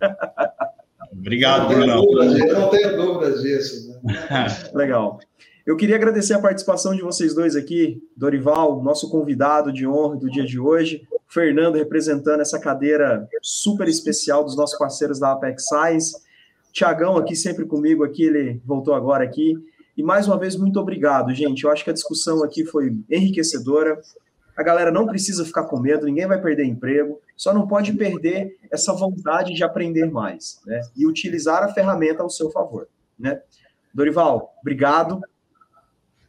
[1.13, 2.05] Obrigado, Bruno.
[2.47, 4.01] Eu não tenho dúvidas disso.
[4.03, 4.15] Né?
[4.73, 5.19] Legal.
[5.67, 10.31] Eu queria agradecer a participação de vocês dois aqui, Dorival, nosso convidado de honra do
[10.31, 16.17] dia de hoje, Fernando representando essa cadeira super especial dos nossos parceiros da Apex Science,
[16.73, 19.55] Tiagão aqui sempre comigo aqui, ele voltou agora aqui.
[20.01, 21.65] E mais uma vez, muito obrigado, gente.
[21.65, 24.01] Eu acho que a discussão aqui foi enriquecedora.
[24.57, 28.57] A galera não precisa ficar com medo, ninguém vai perder emprego, só não pode perder
[28.73, 30.81] essa vontade de aprender mais, né?
[30.97, 33.43] E utilizar a ferramenta ao seu favor, né?
[33.93, 35.21] Dorival, obrigado.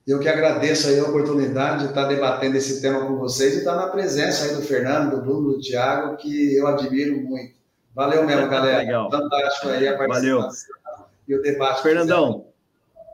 [0.05, 3.77] Eu que agradeço aí a oportunidade de estar debatendo esse tema com vocês e estar
[3.77, 7.55] na presença aí do Fernando, do Bruno, do Thiago, que eu admiro muito.
[7.95, 8.79] Valeu mesmo, galera.
[8.79, 9.09] Legal.
[9.09, 11.07] Fantástico aí a participação Valeu.
[11.25, 11.81] e o debate.
[11.81, 12.50] Fernandão,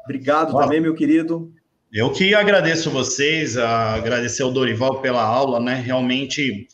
[0.07, 1.51] obrigado também, meu querido.
[1.91, 5.75] Eu que agradeço vocês, agradecer ao Dorival pela aula, né?
[5.75, 6.67] Realmente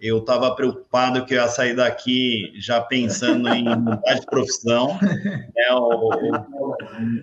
[0.00, 4.98] eu estava preocupado que eu ia sair daqui já pensando em mudar de profissão.
[5.00, 5.50] Né?
[5.70, 6.76] Eu, eu,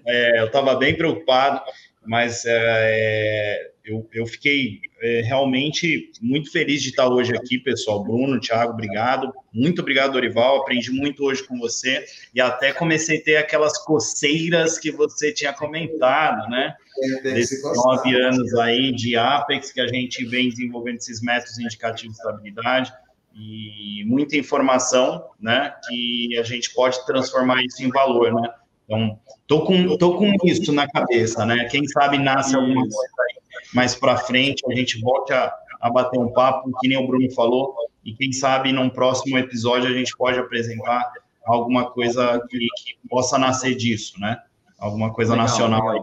[0.07, 1.61] é, eu estava bem preocupado,
[2.10, 8.03] mas é, eu, eu fiquei é, realmente muito feliz de estar hoje aqui, pessoal.
[8.03, 9.31] Bruno, Thiago, obrigado.
[9.53, 10.57] Muito obrigado, Dorival.
[10.57, 12.03] Aprendi muito hoje com você
[12.34, 16.73] e até comecei a ter aquelas coceiras que você tinha comentado, né?
[17.22, 22.22] Desses nove anos aí de Apex que a gente vem desenvolvendo esses métodos indicativos de
[22.23, 22.91] estabilidade
[23.36, 25.76] e muita informação, né?
[25.88, 28.49] Que a gente pode transformar isso em valor, né?
[28.89, 31.65] Então, tô com, tô com isso na cabeça, né?
[31.65, 33.39] Quem sabe nasce alguma coisa aí
[33.71, 37.29] mais para frente, a gente volte a, a bater um papo, que nem o Bruno
[37.31, 41.11] falou, e quem sabe num próximo episódio a gente pode apresentar
[41.45, 44.41] alguma coisa que, que possa nascer disso, né?
[44.79, 46.01] Alguma coisa Legal, nacional aí.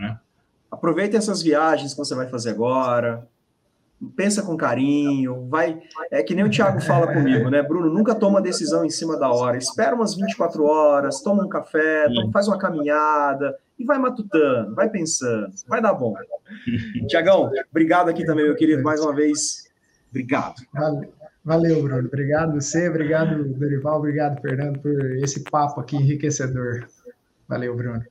[0.00, 0.18] Né?
[0.70, 3.26] Aproveita essas viagens que você vai fazer agora,
[4.16, 5.80] pensa com carinho, vai.
[6.10, 7.62] É que nem o Thiago fala comigo, né?
[7.62, 9.56] Bruno, nunca toma decisão em cima da hora.
[9.56, 15.50] Espera umas 24 horas, toma um café, faz uma caminhada e vai matutando, vai pensando,
[15.66, 16.14] vai dar bom.
[17.08, 19.68] Tiagão, obrigado aqui também, meu querido, mais uma vez.
[20.10, 20.62] Obrigado.
[20.72, 21.12] Valeu,
[21.44, 22.08] valeu Bruno.
[22.08, 26.86] Obrigado você, obrigado, Dorival, obrigado, Fernando, por esse papo aqui enriquecedor.
[27.48, 28.04] Valeu, Bruno.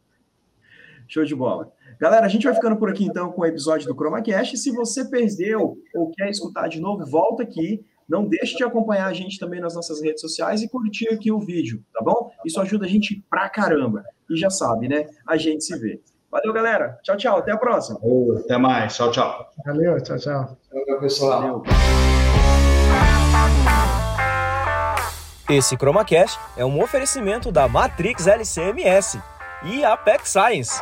[1.07, 1.71] Show de bola.
[1.99, 4.55] Galera, a gente vai ficando por aqui então com o episódio do ChromaCast.
[4.57, 7.83] Se você perdeu ou quer escutar de novo, volta aqui.
[8.07, 11.39] Não deixe de acompanhar a gente também nas nossas redes sociais e curtir aqui o
[11.39, 12.31] vídeo, tá bom?
[12.45, 14.03] Isso ajuda a gente pra caramba.
[14.29, 15.07] E já sabe, né?
[15.27, 15.99] A gente se vê.
[16.31, 16.99] Valeu, galera.
[17.03, 17.37] Tchau, tchau.
[17.39, 17.99] Até a próxima.
[18.39, 18.95] Até mais.
[18.95, 19.51] Tchau, tchau.
[19.65, 20.57] Valeu, tchau, tchau.
[20.71, 21.41] Valeu, pessoal.
[21.41, 21.63] Valeu.
[25.49, 29.19] Esse ChromaCast é um oferecimento da Matrix LCMS
[29.65, 30.81] e Apex Science.